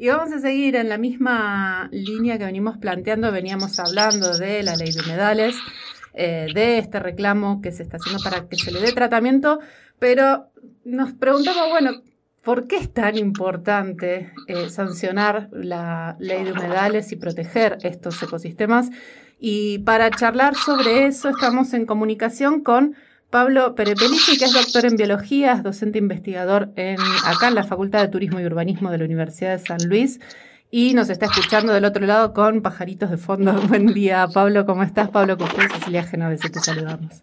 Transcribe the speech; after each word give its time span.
Y 0.00 0.06
vamos 0.06 0.32
a 0.32 0.38
seguir 0.38 0.76
en 0.76 0.88
la 0.88 0.96
misma 0.96 1.88
línea 1.90 2.38
que 2.38 2.44
venimos 2.44 2.78
planteando, 2.78 3.32
veníamos 3.32 3.80
hablando 3.80 4.38
de 4.38 4.62
la 4.62 4.76
ley 4.76 4.92
de 4.92 5.00
humedales, 5.00 5.56
eh, 6.14 6.46
de 6.54 6.78
este 6.78 7.00
reclamo 7.00 7.60
que 7.60 7.72
se 7.72 7.82
está 7.82 7.96
haciendo 7.96 8.22
para 8.22 8.48
que 8.48 8.56
se 8.56 8.70
le 8.70 8.80
dé 8.80 8.92
tratamiento, 8.92 9.58
pero 9.98 10.52
nos 10.84 11.14
preguntamos, 11.14 11.68
bueno, 11.70 11.90
¿por 12.44 12.68
qué 12.68 12.76
es 12.76 12.94
tan 12.94 13.18
importante 13.18 14.32
eh, 14.46 14.70
sancionar 14.70 15.48
la 15.50 16.16
ley 16.20 16.44
de 16.44 16.52
humedales 16.52 17.10
y 17.10 17.16
proteger 17.16 17.78
estos 17.82 18.22
ecosistemas? 18.22 18.90
Y 19.40 19.78
para 19.80 20.10
charlar 20.10 20.54
sobre 20.54 21.06
eso 21.06 21.28
estamos 21.28 21.74
en 21.74 21.86
comunicación 21.86 22.62
con 22.62 22.94
Pablo 23.30 23.74
Perepelici, 23.74 24.38
que 24.38 24.46
es 24.46 24.52
doctor 24.52 24.86
en 24.86 24.96
biología, 24.96 25.52
es 25.52 25.62
docente 25.62 25.98
investigador 25.98 26.70
en, 26.76 26.96
acá 27.24 27.48
en 27.48 27.54
la 27.54 27.64
Facultad 27.64 28.00
de 28.00 28.08
Turismo 28.08 28.40
y 28.40 28.46
Urbanismo 28.46 28.90
de 28.90 28.98
la 28.98 29.04
Universidad 29.04 29.58
de 29.58 29.64
San 29.64 29.78
Luis 29.86 30.18
y 30.70 30.94
nos 30.94 31.10
está 31.10 31.26
escuchando 31.26 31.74
del 31.74 31.84
otro 31.84 32.06
lado 32.06 32.32
con 32.32 32.62
pajaritos 32.62 33.10
de 33.10 33.18
fondo. 33.18 33.52
Buen 33.68 33.88
día, 33.88 34.26
Pablo, 34.32 34.64
¿cómo 34.64 34.82
estás? 34.82 35.10
Pablo 35.10 35.36
Cufré, 35.36 35.68
Cecilia 35.68 36.04
Genovese, 36.04 36.48
te 36.48 36.60
saludamos. 36.60 37.16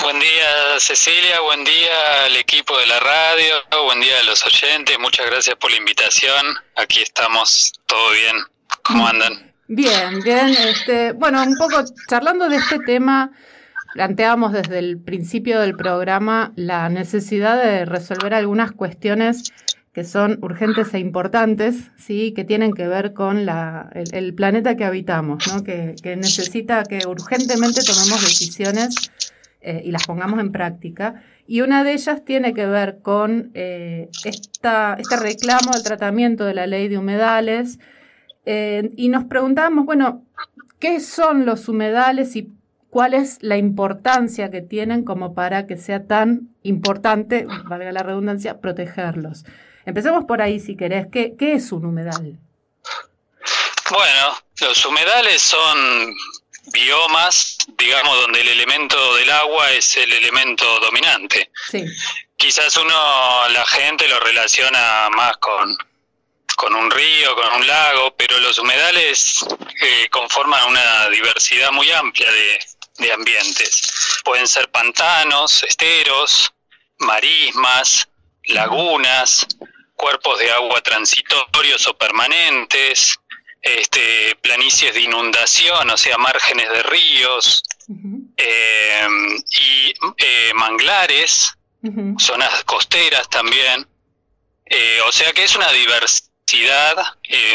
Buen 0.00 0.18
día, 0.18 0.78
Cecilia, 0.78 1.40
buen 1.40 1.64
día 1.64 2.24
al 2.26 2.36
equipo 2.36 2.76
de 2.78 2.86
la 2.86 3.00
radio, 3.00 3.54
buen 3.84 4.00
día 4.00 4.14
a 4.20 4.22
los 4.24 4.44
oyentes, 4.44 4.96
muchas 4.98 5.26
gracias 5.26 5.56
por 5.56 5.70
la 5.70 5.76
invitación. 5.76 6.56
Aquí 6.76 7.02
estamos, 7.02 7.72
todo 7.86 8.10
bien. 8.12 8.36
¿Cómo 8.82 9.06
andan? 9.06 9.52
Bien, 9.66 10.20
bien. 10.22 10.48
Este, 10.48 11.12
bueno, 11.12 11.42
un 11.42 11.56
poco 11.56 11.82
charlando 12.08 12.48
de 12.48 12.56
este 12.56 12.78
tema 12.80 13.32
planteábamos 13.98 14.52
desde 14.52 14.78
el 14.78 15.00
principio 15.00 15.58
del 15.58 15.74
programa 15.74 16.52
la 16.54 16.88
necesidad 16.88 17.60
de 17.60 17.84
resolver 17.84 18.32
algunas 18.32 18.70
cuestiones 18.70 19.52
que 19.92 20.04
son 20.04 20.38
urgentes 20.40 20.94
e 20.94 21.00
importantes, 21.00 21.90
¿sí? 21.96 22.30
que 22.30 22.44
tienen 22.44 22.74
que 22.74 22.86
ver 22.86 23.12
con 23.12 23.44
la, 23.44 23.90
el, 23.92 24.34
planeta 24.34 24.76
que 24.76 24.84
habitamos, 24.84 25.52
¿no? 25.52 25.64
que, 25.64 25.96
necesita 26.16 26.84
que 26.84 27.00
urgentemente 27.08 27.80
tomemos 27.82 28.20
decisiones 28.20 29.10
eh, 29.62 29.82
y 29.84 29.90
las 29.90 30.06
pongamos 30.06 30.38
en 30.38 30.52
práctica. 30.52 31.20
Y 31.48 31.62
una 31.62 31.82
de 31.82 31.94
ellas 31.94 32.24
tiene 32.24 32.54
que 32.54 32.66
ver 32.66 33.00
con 33.02 33.50
eh, 33.54 34.10
esta, 34.24 34.96
este 34.96 35.16
reclamo 35.16 35.72
del 35.72 35.82
tratamiento 35.82 36.44
de 36.44 36.54
la 36.54 36.68
ley 36.68 36.86
de 36.86 36.98
humedales. 36.98 37.80
Eh, 38.46 38.90
y 38.96 39.08
nos 39.08 39.24
preguntábamos, 39.24 39.86
bueno, 39.86 40.24
¿qué 40.78 41.00
son 41.00 41.44
los 41.44 41.68
humedales 41.68 42.36
y 42.36 42.52
cuál 42.90 43.14
es 43.14 43.38
la 43.40 43.56
importancia 43.56 44.50
que 44.50 44.62
tienen 44.62 45.04
como 45.04 45.34
para 45.34 45.66
que 45.66 45.76
sea 45.76 46.06
tan 46.06 46.54
importante, 46.62 47.46
valga 47.64 47.92
la 47.92 48.02
redundancia, 48.02 48.60
protegerlos. 48.60 49.44
Empecemos 49.84 50.24
por 50.24 50.42
ahí 50.42 50.60
si 50.60 50.76
querés. 50.76 51.06
¿Qué, 51.10 51.34
qué 51.38 51.54
es 51.54 51.72
un 51.72 51.86
humedal? 51.86 52.38
Bueno, 53.90 54.36
los 54.60 54.84
humedales 54.84 55.40
son 55.40 56.14
biomas, 56.72 57.56
digamos, 57.78 58.20
donde 58.20 58.40
el 58.40 58.48
elemento 58.48 59.16
del 59.16 59.30
agua 59.30 59.70
es 59.72 59.96
el 59.96 60.12
elemento 60.12 60.80
dominante. 60.80 61.50
Sí. 61.70 61.84
Quizás 62.36 62.76
uno, 62.76 63.48
la 63.48 63.66
gente 63.66 64.06
lo 64.08 64.20
relaciona 64.20 65.08
más 65.10 65.38
con, 65.38 65.76
con 66.56 66.74
un 66.74 66.90
río, 66.90 67.34
con 67.34 67.54
un 67.54 67.66
lago, 67.66 68.14
pero 68.16 68.38
los 68.40 68.58
humedales 68.58 69.44
eh, 69.80 70.08
conforman 70.10 70.68
una 70.68 71.08
diversidad 71.08 71.72
muy 71.72 71.90
amplia 71.90 72.30
de, 72.30 72.58
de 72.98 73.12
ambientes. 73.12 74.20
Pueden 74.24 74.48
ser 74.48 74.70
pantanos, 74.70 75.62
esteros, 75.62 76.52
marismas, 76.98 78.08
lagunas, 78.44 79.46
cuerpos 79.94 80.38
de 80.38 80.50
agua 80.52 80.80
transitorios 80.80 81.86
o 81.88 81.96
permanentes, 81.96 83.18
este, 83.60 84.36
planicies 84.36 84.94
de 84.94 85.00
inundación, 85.00 85.90
o 85.90 85.96
sea, 85.96 86.16
márgenes 86.18 86.68
de 86.68 86.82
ríos, 86.84 87.62
eh, 88.36 89.06
y 89.50 89.94
eh, 90.18 90.52
manglares, 90.54 91.54
zonas 92.18 92.64
costeras 92.64 93.28
también. 93.28 93.86
Eh, 94.66 95.00
o 95.06 95.12
sea 95.12 95.32
que 95.32 95.44
es 95.44 95.56
una 95.56 95.70
diversidad 95.72 96.96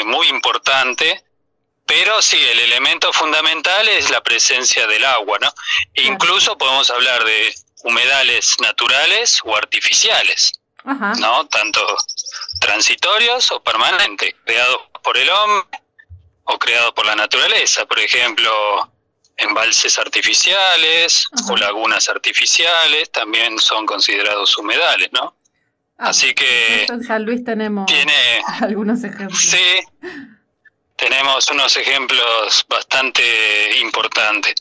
muy 0.06 0.28
importante 0.28 1.24
pero 1.86 2.22
sí, 2.22 2.38
el 2.38 2.60
elemento 2.60 3.12
fundamental 3.14 3.88
es 3.90 4.10
la 4.10 4.22
presencia 4.22 4.88
del 4.88 5.04
agua, 5.06 5.38
¿no? 5.42 5.54
Incluso 5.96 6.58
podemos 6.58 6.90
hablar 6.90 7.24
de 7.24 7.54
humedales 7.84 8.56
naturales 8.62 9.40
o 9.44 9.56
artificiales, 9.56 10.54
¿no? 10.86 11.48
Tanto 11.48 11.86
transitorios 12.60 13.52
o 13.52 13.62
permanentes, 13.62 14.34
creados 14.46 14.78
por 15.04 15.18
el 15.18 15.30
hombre 15.30 15.80
o 16.46 16.58
creados 16.58 16.94
por 16.94 17.06
la 17.06 17.16
naturaleza, 17.16 17.86
por 17.86 18.00
ejemplo, 18.00 18.52
embalses 19.38 19.98
artificiales 19.98 21.28
o 21.50 21.58
lagunas 21.58 22.08
artificiales 22.10 23.12
también 23.12 23.60
son 23.60 23.86
considerados 23.86 24.58
humedales, 24.58 25.10
¿no? 25.12 25.36
Ah, 25.98 26.10
Así 26.10 26.34
que 26.34 26.86
en 26.90 27.04
San 27.04 27.24
Luis 27.24 27.44
tenemos 27.44 27.86
tiene, 27.86 28.14
algunos 28.62 29.04
ejemplos. 29.04 29.40
Sí, 29.40 29.58
tenemos 31.03 31.50
unos 31.50 31.75
ejemplos 31.75 32.66
bastante 32.69 33.78
importantes. 33.80 34.56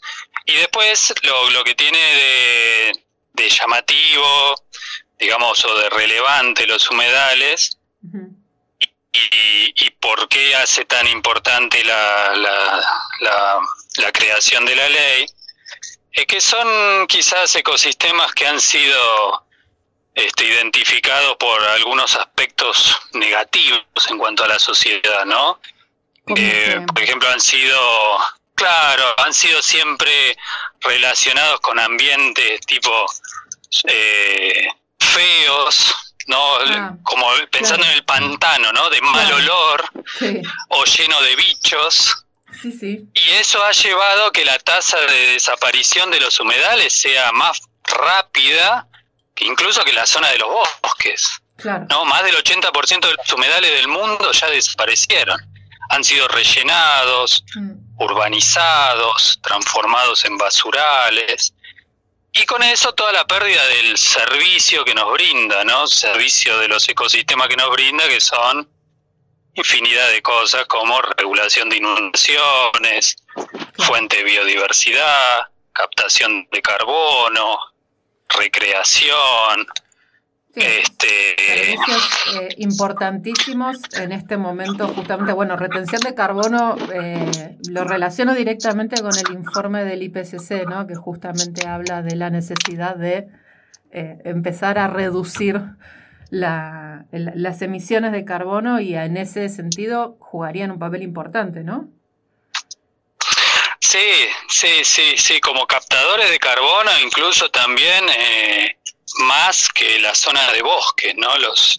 Y 0.44 0.54
después 0.54 1.14
lo, 1.22 1.50
lo 1.50 1.62
que 1.62 1.76
tiene 1.76 2.92
de, 3.32 3.48
llamativo, 3.48 4.56
digamos, 5.20 5.64
o 5.64 5.78
de 5.78 5.88
relevante 5.90 6.66
los 6.66 6.90
humedales, 6.90 7.78
y, 9.12 9.84
y, 9.84 9.90
por 10.00 10.28
qué 10.28 10.56
hace 10.56 10.84
tan 10.84 11.06
importante 11.06 11.84
la, 11.84 12.34
la, 12.34 13.60
la, 13.98 14.10
creación 14.10 14.64
de 14.64 14.74
la 14.74 14.88
ley, 14.88 15.26
es 16.10 16.26
que 16.26 16.40
son 16.40 17.06
quizás 17.06 17.54
ecosistemas 17.54 18.32
que 18.32 18.46
han 18.48 18.60
sido 18.60 19.46
este, 20.14 20.44
identificados 20.46 21.36
por 21.36 21.62
algunos 21.62 22.16
aspectos 22.16 22.96
negativos 23.12 23.84
en 24.08 24.18
cuanto 24.18 24.42
a 24.44 24.48
la 24.48 24.58
sociedad, 24.58 25.24
¿no? 25.26 25.60
Eh, 26.28 26.84
por 26.86 27.02
ejemplo, 27.02 27.28
han 27.30 27.40
sido, 27.40 27.78
claro, 28.54 29.04
han 29.18 29.34
sido 29.34 29.60
siempre 29.62 30.36
relacionados 30.80 31.60
con 31.60 31.78
ambientes 31.78 32.60
tipo 32.66 32.90
eh, 33.88 34.68
feos, 34.98 35.94
¿no? 36.26 36.56
Ah, 36.66 36.94
Como 37.02 37.26
pensando 37.50 37.84
en 37.86 37.92
el 37.92 38.04
pantano, 38.04 38.72
¿no? 38.72 38.88
De 38.90 39.00
mal 39.02 39.32
olor 39.32 39.84
o 40.68 40.84
lleno 40.84 41.20
de 41.22 41.36
bichos. 41.36 42.14
Y 43.14 43.30
eso 43.30 43.64
ha 43.64 43.72
llevado 43.72 44.26
a 44.26 44.32
que 44.32 44.44
la 44.44 44.58
tasa 44.58 45.00
de 45.00 45.32
desaparición 45.32 46.10
de 46.10 46.20
los 46.20 46.38
humedales 46.38 46.92
sea 46.92 47.32
más 47.32 47.60
rápida 47.84 48.86
que 49.34 49.46
incluso 49.46 49.82
que 49.84 49.92
la 49.92 50.06
zona 50.06 50.28
de 50.30 50.38
los 50.38 50.48
bosques. 50.82 51.28
¿no? 51.88 52.04
Más 52.04 52.22
del 52.24 52.36
80% 52.36 53.00
de 53.06 53.14
los 53.14 53.32
humedales 53.32 53.70
del 53.72 53.88
mundo 53.88 54.30
ya 54.32 54.48
desaparecieron 54.48 55.40
han 55.90 56.04
sido 56.04 56.28
rellenados, 56.28 57.44
mm. 57.54 58.02
urbanizados, 58.02 59.40
transformados 59.42 60.24
en 60.24 60.38
basurales. 60.38 61.54
Y 62.32 62.46
con 62.46 62.62
eso 62.62 62.94
toda 62.94 63.12
la 63.12 63.26
pérdida 63.26 63.64
del 63.66 63.98
servicio 63.98 64.84
que 64.84 64.94
nos 64.94 65.12
brinda, 65.12 65.64
¿no? 65.64 65.86
Servicio 65.86 66.58
de 66.58 66.68
los 66.68 66.88
ecosistemas 66.88 67.48
que 67.48 67.56
nos 67.56 67.70
brinda, 67.70 68.08
que 68.08 68.20
son 68.20 68.68
infinidad 69.54 70.08
de 70.10 70.22
cosas 70.22 70.64
como 70.66 71.00
regulación 71.02 71.68
de 71.68 71.76
inundaciones, 71.76 73.16
fuente 73.76 74.16
de 74.18 74.24
biodiversidad, 74.24 75.46
captación 75.72 76.48
de 76.50 76.62
carbono, 76.62 77.58
recreación, 78.28 79.66
este... 80.54 81.34
Servicios 81.36 82.10
eh, 82.34 82.48
importantísimos 82.58 83.78
en 83.98 84.12
este 84.12 84.36
momento, 84.36 84.88
justamente, 84.88 85.32
bueno, 85.32 85.56
retención 85.56 86.00
de 86.00 86.14
carbono 86.14 86.76
eh, 86.92 87.56
lo 87.68 87.84
relaciono 87.84 88.34
directamente 88.34 89.00
con 89.00 89.12
el 89.16 89.34
informe 89.34 89.84
del 89.84 90.02
IPCC, 90.02 90.66
¿no? 90.68 90.86
que 90.86 90.94
justamente 90.94 91.66
habla 91.66 92.02
de 92.02 92.16
la 92.16 92.30
necesidad 92.30 92.96
de 92.96 93.28
eh, 93.90 94.18
empezar 94.24 94.78
a 94.78 94.88
reducir 94.88 95.60
la, 96.30 97.04
las 97.10 97.60
emisiones 97.60 98.12
de 98.12 98.24
carbono 98.24 98.80
y 98.80 98.94
en 98.94 99.16
ese 99.16 99.48
sentido 99.48 100.16
jugarían 100.18 100.70
un 100.70 100.78
papel 100.78 101.02
importante, 101.02 101.62
¿no? 101.62 101.88
Sí, 103.80 103.98
sí, 104.48 104.84
sí, 104.84 105.14
sí, 105.18 105.40
como 105.40 105.66
captadores 105.66 106.30
de 106.30 106.38
carbono, 106.38 106.90
incluso 107.04 107.50
también 107.50 108.04
más 109.32 109.68
que 109.70 109.98
la 110.00 110.14
zona 110.14 110.52
de 110.52 110.60
bosque, 110.60 111.14
¿no? 111.16 111.38
Los, 111.38 111.78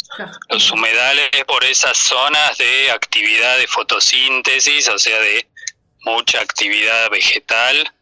los 0.50 0.72
humedales 0.72 1.30
por 1.46 1.64
esas 1.64 1.96
zonas 1.96 2.58
de 2.58 2.90
actividad 2.90 3.58
de 3.58 3.68
fotosíntesis, 3.68 4.90
o 4.90 4.98
sea, 4.98 5.20
de 5.20 5.48
mucha 6.02 6.42
actividad 6.42 7.12
vegetal, 7.12 7.94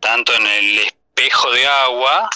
tanto 0.00 0.34
en 0.34 0.46
el 0.46 0.78
espejo 0.80 1.50
de 1.52 1.66
agua 1.66 2.28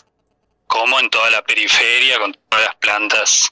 como 0.66 0.98
en 1.00 1.10
toda 1.10 1.28
la 1.30 1.42
periferia 1.42 2.18
con 2.18 2.32
todas 2.32 2.64
las 2.64 2.76
plantas 2.76 3.50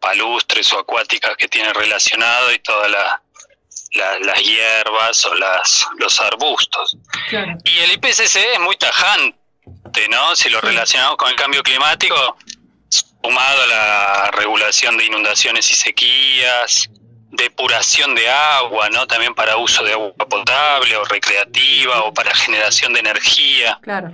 palustres 0.00 0.72
o 0.72 0.78
acuáticas 0.78 1.36
que 1.36 1.48
tiene 1.48 1.72
relacionado 1.74 2.50
y 2.52 2.58
todas 2.60 2.90
las 4.20 4.42
hierbas 4.42 5.26
o 5.26 5.34
las, 5.34 5.86
los 5.98 6.18
arbustos. 6.20 6.96
Y 7.64 7.78
el 7.78 7.92
IPCC 7.92 8.36
es 8.54 8.60
muy 8.60 8.76
tajante, 8.76 9.38
¿no? 10.08 10.34
Si 10.36 10.48
lo 10.48 10.60
relacionamos 10.60 11.16
con 11.16 11.30
el 11.30 11.36
cambio 11.36 11.62
climático, 11.62 12.36
sumado 12.88 13.62
a 13.62 13.66
la 13.66 14.30
regulación 14.32 14.96
de 14.96 15.06
inundaciones 15.06 15.70
y 15.70 15.74
sequías, 15.74 16.88
depuración 17.30 18.14
de 18.14 18.28
agua, 18.28 18.90
¿no? 18.90 19.06
También 19.06 19.34
para 19.34 19.56
uso 19.56 19.82
de 19.82 19.92
agua 19.92 20.12
potable 20.28 20.96
o 20.96 21.04
recreativa 21.04 22.04
o 22.04 22.12
para 22.12 22.34
generación 22.34 22.92
de 22.92 23.00
energía. 23.00 23.78
Claro. 23.82 24.12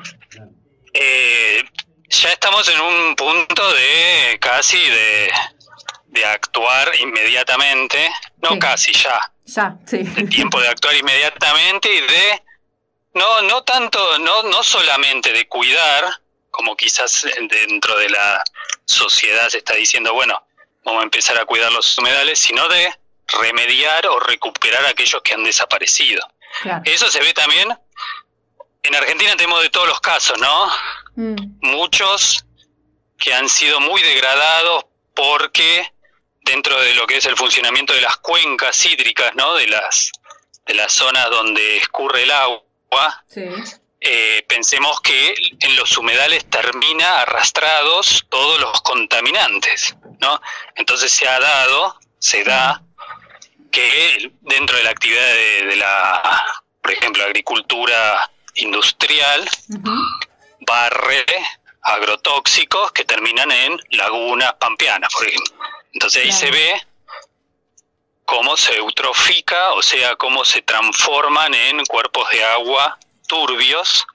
Eh, 0.95 1.65
ya 2.09 2.33
estamos 2.33 2.69
en 2.69 2.81
un 2.81 3.15
punto 3.17 3.73
de 3.75 4.39
casi 4.41 4.79
de, 4.79 5.31
actuar 6.25 6.91
inmediatamente, 6.99 8.11
no 8.43 8.59
casi 8.59 8.93
ya. 8.93 9.21
Ya, 9.45 9.77
sí. 9.87 9.99
El 10.17 10.29
tiempo 10.29 10.61
de 10.61 10.67
actuar 10.67 10.97
inmediatamente 10.97 11.89
y 11.95 12.01
de 12.01 12.43
no 13.19 13.43
no 13.43 13.65
tanto 13.65 14.19
no 14.21 14.43
no 14.45 14.63
solamente 14.63 15.33
de 15.33 15.47
cuidar, 15.47 16.05
como 16.51 16.77
quizás 16.77 17.27
dentro 17.51 17.97
de 17.99 18.09
la 18.09 18.43
sociedad 18.85 19.49
se 19.49 19.59
está 19.59 19.75
diciendo, 19.75 20.15
bueno, 20.15 20.43
vamos 20.85 21.03
a 21.03 21.05
empezar 21.05 21.39
a 21.39 21.45
cuidar 21.45 21.71
los 21.73 21.99
humedales, 21.99 22.39
sino 22.39 22.67
de 22.69 22.95
remediar 23.27 24.07
o 24.07 24.19
recuperar 24.21 24.87
aquellos 24.87 25.21
que 25.23 25.35
han 25.35 25.45
desaparecido. 25.45 26.27
Eso 26.85 27.09
se 27.09 27.21
ve 27.21 27.35
también, 27.35 27.69
en 28.83 28.95
Argentina 28.95 29.37
tenemos 29.37 29.63
de 29.63 29.71
todos 29.71 29.87
los 29.87 30.01
casos, 30.01 30.39
¿no? 30.39 30.73
Mm. 31.17 31.37
Muchos 31.61 32.45
que 33.19 33.35
han 33.35 33.49
sido 33.49 33.81
muy 33.81 34.01
degradados 34.03 34.87
porque 35.15 35.93
dentro 36.43 36.81
de 36.81 36.95
lo 36.95 37.07
que 37.07 37.19
es 37.19 37.27
el 37.27 37.37
funcionamiento 37.37 37.93
de 37.93 38.01
las 38.01 38.17
cuencas 38.19 38.85
hídricas, 38.87 39.35
¿no? 39.35 39.55
De 39.55 39.67
las, 39.67 40.13
de 40.67 40.75
las 40.75 40.93
zonas 40.93 41.29
donde 41.31 41.79
escurre 41.79 42.23
el 42.23 42.31
agua, 42.31 42.63
eh, 44.01 44.45
pensemos 44.49 45.01
que 45.01 45.35
en 45.61 45.77
los 45.77 45.97
humedales 45.99 46.45
termina 46.49 47.23
arrastrados 47.23 48.25
todos 48.29 48.61
los 48.61 48.81
contaminantes, 48.83 49.97
¿no? 50.21 50.41
Entonces 50.77 51.11
se 51.13 51.29
ha 51.29 51.39
dado, 51.41 51.99
se 52.19 52.45
da 52.45 52.83
que 53.71 54.33
dentro 54.41 54.77
de 54.77 54.85
la 54.85 54.91
actividad 54.91 55.35
de, 55.35 55.77
la, 55.77 56.45
por 56.81 56.93
ejemplo, 56.93 57.25
agricultura 57.25 58.31
industrial, 58.55 59.49
barre 60.61 61.25
agrotóxicos 61.83 62.93
que 62.93 63.05
terminan 63.05 63.51
en 63.51 63.81
lagunas 63.91 64.55
pampeanas, 64.55 65.13
por 65.13 65.27
ejemplo. 65.27 65.55
Entonces 65.93 66.25
ahí 66.25 66.33
se 66.33 66.51
ve 66.51 66.87
cómo 68.29 68.59
se 68.59 68.77
eutrofica, 68.77 69.71
o 69.71 69.81
sea, 69.81 70.15
cómo 70.17 70.45
se 70.45 70.61
transforman 70.61 71.55
en 71.55 71.83
cuerpos 71.87 72.29
de 72.29 72.45
agua 72.45 72.99
turbios 73.27 74.07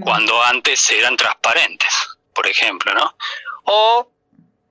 cuando 0.00 0.40
antes 0.44 0.88
eran 0.92 1.16
transparentes, 1.16 1.92
por 2.32 2.46
ejemplo, 2.46 2.94
¿no? 2.94 3.16
O 3.64 4.08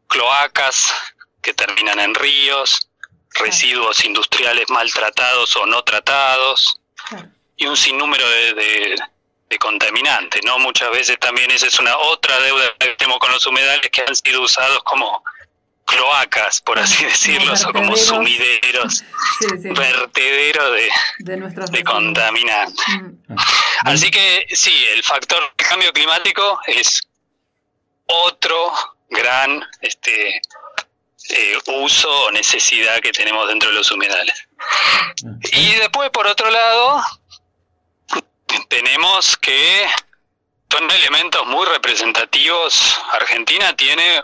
cloacas 0.07 0.93
que 1.41 1.53
terminan 1.53 1.99
en 1.99 2.15
ríos, 2.15 2.87
residuos 3.31 4.05
industriales 4.05 4.69
maltratados 4.69 5.53
o 5.57 5.65
no 5.65 5.83
tratados 5.83 6.79
y 7.57 7.67
un 7.67 7.75
sinnúmero 7.75 8.25
de, 8.29 8.95
contaminantes, 9.59 10.41
¿no? 10.45 10.59
Muchas 10.59 10.91
veces 10.91 11.17
también 11.19 11.51
esa 11.51 11.67
es 11.67 11.77
una 11.79 11.97
otra 11.97 12.39
deuda 12.39 12.73
que 12.79 12.95
tenemos 12.95 13.19
con 13.19 13.31
los 13.31 13.45
humedales 13.47 13.89
que 13.89 14.01
han 14.01 14.15
sido 14.15 14.41
usados 14.41 14.81
como 14.83 15.23
cloacas, 15.85 16.61
por 16.61 16.79
así 16.79 17.05
decirlo, 17.05 17.53
o 17.53 17.73
como 17.73 17.95
sumideros, 17.95 19.03
vertederos 19.63 20.71
de, 21.19 21.37
de, 21.71 21.83
contaminantes. 21.83 22.85
Mm. 22.87 23.35
Así 23.85 24.11
que 24.11 24.47
sí, 24.51 24.73
el 24.93 25.03
factor 25.03 25.41
de 25.57 25.63
cambio 25.63 25.93
climático 25.93 26.59
es 26.67 27.01
otro 28.07 28.73
gran 29.09 29.63
este, 29.81 30.41
eh, 31.29 31.57
uso 31.67 32.09
o 32.25 32.31
necesidad 32.31 32.99
que 32.99 33.11
tenemos 33.11 33.47
dentro 33.47 33.69
de 33.69 33.75
los 33.75 33.91
humedales. 33.91 34.47
Y 35.53 35.75
después, 35.75 36.09
por 36.09 36.27
otro 36.27 36.49
lado, 36.49 37.03
tenemos 38.69 39.37
que 39.37 39.85
son 40.75 40.91
elementos 40.91 41.47
muy 41.47 41.65
representativos. 41.67 42.99
Argentina 43.13 43.73
tiene 43.77 44.21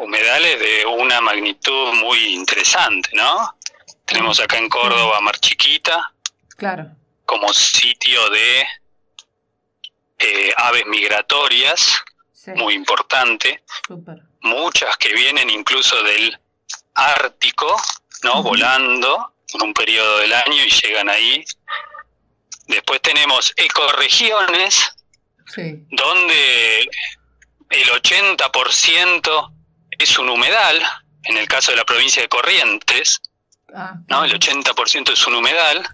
humedales 0.00 0.58
de 0.58 0.86
una 0.86 1.20
magnitud 1.20 1.92
muy 1.94 2.34
interesante, 2.34 3.10
¿no? 3.12 3.56
Tenemos 4.04 4.40
acá 4.40 4.58
en 4.58 4.68
Córdoba 4.68 5.20
Mar 5.20 5.38
Chiquita, 5.38 6.12
claro. 6.56 6.90
como 7.24 7.52
sitio 7.52 8.28
de 8.30 8.66
eh, 10.18 10.52
aves 10.56 10.86
migratorias, 10.86 12.02
muy 12.56 12.74
importante 12.74 13.62
muchas 14.42 14.96
que 14.96 15.12
vienen 15.12 15.50
incluso 15.50 16.02
del 16.02 16.38
Ártico, 16.94 17.80
¿no? 18.22 18.42
Volando 18.42 19.34
en 19.54 19.62
un 19.62 19.74
periodo 19.74 20.18
del 20.18 20.32
año 20.32 20.64
y 20.64 20.70
llegan 20.70 21.08
ahí. 21.08 21.44
Después 22.66 23.00
tenemos 23.02 23.52
ecoregiones, 23.56 24.94
donde 25.90 26.90
el 27.70 27.88
80% 27.88 29.52
es 30.00 30.18
un 30.18 30.28
humedal, 30.28 30.82
en 31.24 31.36
el 31.36 31.46
caso 31.46 31.70
de 31.70 31.76
la 31.76 31.84
provincia 31.84 32.22
de 32.22 32.28
Corrientes, 32.28 33.20
ah, 33.74 33.94
¿no? 34.08 34.24
El 34.24 34.32
80% 34.32 35.12
es 35.12 35.26
un 35.26 35.36
humedal. 35.36 35.88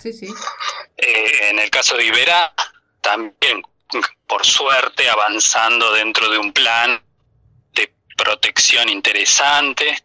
Eh, 0.96 1.50
en 1.50 1.58
el 1.58 1.70
caso 1.70 1.96
de 1.96 2.06
Iberá, 2.06 2.54
también, 3.00 3.62
por 4.26 4.46
suerte, 4.46 5.08
avanzando 5.10 5.92
dentro 5.92 6.28
de 6.30 6.38
un 6.38 6.52
plan 6.52 7.02
protección 8.16 8.88
interesante, 8.88 10.04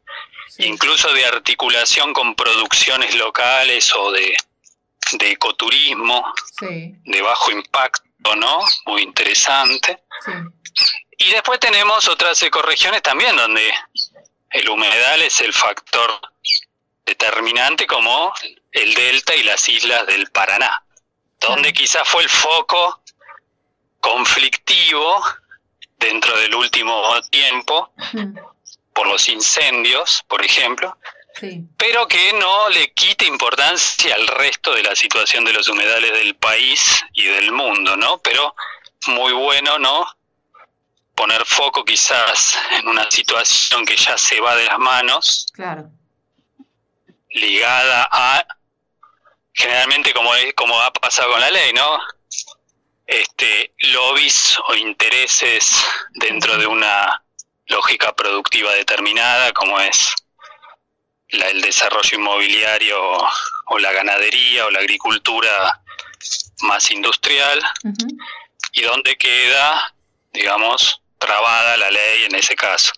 incluso 0.57 1.11
de 1.13 1.25
articulación 1.25 2.13
con 2.13 2.35
producciones 2.35 3.15
locales 3.15 3.91
o 3.95 4.11
de, 4.11 4.35
ecoturismo 5.19 6.23
de 6.59 7.21
bajo 7.21 7.51
impacto, 7.51 8.35
¿no? 8.35 8.59
Muy 8.85 9.01
interesante. 9.01 10.03
Y 11.17 11.31
después 11.31 11.59
tenemos 11.59 12.07
otras 12.07 12.41
ecoregiones 12.43 13.01
también 13.01 13.35
donde 13.35 13.71
el 14.51 14.69
humedal 14.69 15.21
es 15.21 15.41
el 15.41 15.53
factor 15.53 16.19
determinante 17.05 17.87
como 17.87 18.33
el 18.71 18.93
delta 18.93 19.35
y 19.35 19.43
las 19.43 19.67
islas 19.67 20.05
del 20.07 20.29
Paraná, 20.31 20.83
donde 21.39 21.73
quizás 21.73 22.07
fue 22.07 22.23
el 22.23 22.29
foco 22.29 23.01
conflictivo 23.99 25.23
dentro 25.97 26.35
del 26.37 26.55
último 26.55 27.21
tiempo 27.29 27.93
por 28.93 29.07
los 29.07 29.27
incendios, 29.29 30.23
por 30.27 30.43
ejemplo, 30.43 30.97
pero 31.77 32.07
que 32.07 32.33
no 32.33 32.69
le 32.69 32.91
quite 32.93 33.25
importancia 33.25 34.15
al 34.15 34.27
resto 34.27 34.73
de 34.73 34.83
la 34.83 34.95
situación 34.95 35.45
de 35.45 35.53
los 35.53 35.67
humedales 35.69 36.11
del 36.13 36.35
país 36.35 37.03
y 37.13 37.25
del 37.25 37.51
mundo, 37.51 37.95
¿no? 37.95 38.17
Pero 38.19 38.55
muy 39.07 39.31
bueno, 39.33 39.79
¿no? 39.79 40.05
Poner 41.15 41.45
foco 41.45 41.83
quizás 41.85 42.57
en 42.71 42.87
una 42.87 43.09
situación 43.11 43.85
que 43.85 43.95
ya 43.95 44.17
se 44.17 44.39
va 44.39 44.55
de 44.55 44.65
las 44.65 44.79
manos, 44.79 45.47
claro. 45.53 45.89
ligada 47.29 48.07
a, 48.11 48.45
generalmente 49.53 50.13
como, 50.13 50.31
como 50.55 50.79
ha 50.81 50.91
pasado 50.91 51.31
con 51.31 51.41
la 51.41 51.51
ley, 51.51 51.73
¿no? 51.73 51.99
este, 53.11 53.73
lobbies 53.91 54.57
o 54.69 54.75
intereses 54.75 55.85
dentro 56.13 56.57
de 56.57 56.65
una 56.65 57.21
lógica 57.67 58.15
productiva 58.15 58.71
determinada, 58.73 59.51
como 59.51 59.79
es 59.81 60.15
la, 61.29 61.49
el 61.49 61.61
desarrollo 61.61 62.17
inmobiliario 62.17 62.97
o 63.65 63.79
la 63.79 63.91
ganadería 63.91 64.65
o 64.65 64.71
la 64.71 64.79
agricultura 64.79 65.81
más 66.61 66.89
industrial, 66.91 67.61
y 68.71 68.81
donde 68.83 69.17
queda, 69.17 69.93
digamos, 70.31 71.00
trabada 71.21 71.77
la 71.77 71.91
ley 71.91 72.25
en 72.25 72.35
ese 72.35 72.55
caso. 72.55 72.91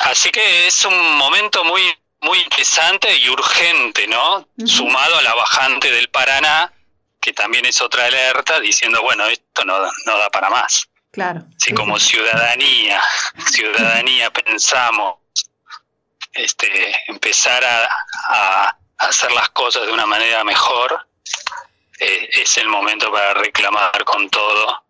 Así 0.00 0.30
que 0.30 0.66
es 0.66 0.84
un 0.84 1.16
momento 1.16 1.62
muy 1.64 1.82
muy 2.22 2.38
interesante 2.40 3.14
y 3.14 3.28
urgente, 3.28 4.08
¿no? 4.08 4.48
Sumado 4.64 5.18
a 5.18 5.22
la 5.22 5.34
bajante 5.34 5.92
del 5.92 6.08
Paraná, 6.08 6.72
que 7.20 7.32
también 7.32 7.66
es 7.66 7.80
otra 7.80 8.06
alerta 8.06 8.58
diciendo, 8.58 9.00
bueno, 9.02 9.26
esto 9.26 9.64
no, 9.64 9.78
no 10.06 10.18
da 10.18 10.28
para 10.30 10.50
más. 10.50 10.88
Claro. 11.12 11.42
Si 11.58 11.72
como 11.72 12.00
ciudadanía, 12.00 13.00
ciudadanía 13.52 14.32
pensamos 14.32 15.18
este, 16.32 16.94
empezar 17.06 17.64
a, 17.64 18.76
hacer 18.98 19.30
las 19.32 19.50
cosas 19.50 19.86
de 19.86 19.92
una 19.92 20.06
manera 20.06 20.42
mejor, 20.42 21.06
eh, 22.00 22.28
es 22.32 22.56
el 22.56 22.68
momento 22.68 23.12
para 23.12 23.34
reclamar 23.34 24.04
con 24.04 24.28
todo 24.30 24.85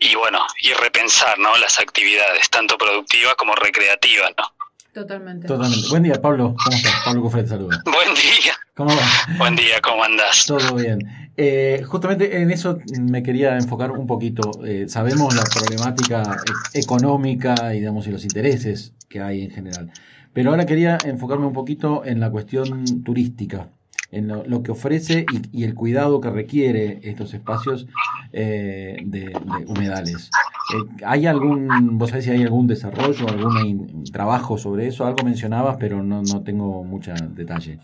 y 0.00 0.14
bueno, 0.14 0.38
y 0.62 0.72
repensar 0.72 1.38
¿no? 1.38 1.56
las 1.58 1.78
actividades, 1.78 2.48
tanto 2.48 2.76
productivas 2.78 3.34
como 3.34 3.54
recreativas, 3.54 4.30
¿no? 4.36 4.44
Totalmente. 4.92 5.46
Totalmente. 5.46 5.88
Buen 5.88 6.02
día, 6.02 6.20
Pablo. 6.20 6.56
¿Cómo 6.64 6.76
estás? 6.76 6.94
Pablo 7.04 7.22
Cufret, 7.22 7.46
saluda. 7.46 7.80
Buen 7.84 8.14
día. 8.14 8.54
¿Cómo 8.74 8.90
va? 8.90 9.36
Buen 9.38 9.54
día, 9.54 9.80
¿cómo 9.80 10.02
andás? 10.02 10.46
Todo 10.46 10.74
bien. 10.74 11.30
Eh, 11.36 11.84
justamente 11.86 12.40
en 12.40 12.50
eso 12.50 12.78
me 13.00 13.22
quería 13.22 13.56
enfocar 13.56 13.92
un 13.92 14.06
poquito. 14.06 14.50
Eh, 14.64 14.86
sabemos 14.88 15.34
la 15.36 15.44
problemática 15.44 16.38
económica 16.72 17.54
y, 17.72 17.80
digamos, 17.80 18.06
y 18.08 18.10
los 18.10 18.24
intereses 18.24 18.94
que 19.08 19.20
hay 19.20 19.44
en 19.44 19.50
general. 19.50 19.92
Pero 20.32 20.50
ahora 20.50 20.66
quería 20.66 20.98
enfocarme 21.04 21.46
un 21.46 21.52
poquito 21.52 22.04
en 22.04 22.18
la 22.18 22.30
cuestión 22.30 23.04
turística, 23.04 23.68
en 24.10 24.28
lo, 24.28 24.44
lo 24.44 24.62
que 24.62 24.72
ofrece 24.72 25.24
y, 25.32 25.60
y, 25.60 25.64
el 25.64 25.74
cuidado 25.74 26.20
que 26.20 26.30
requiere 26.30 27.00
estos 27.04 27.32
espacios 27.34 27.86
eh, 28.32 28.96
de, 29.02 29.20
de, 29.20 29.64
humedales. 29.66 30.30
Eh, 30.74 31.04
¿Hay 31.04 31.26
algún, 31.26 31.98
vos 31.98 32.10
sabés 32.10 32.24
si 32.24 32.30
hay 32.30 32.42
algún 32.42 32.66
desarrollo, 32.66 33.28
algún 33.28 33.66
in, 33.66 34.04
trabajo 34.12 34.58
sobre 34.58 34.86
eso? 34.86 35.06
Algo 35.06 35.24
mencionabas, 35.24 35.76
pero 35.80 36.02
no, 36.02 36.22
no 36.22 36.42
tengo 36.42 36.84
mucho 36.84 37.12
detalle. 37.30 37.78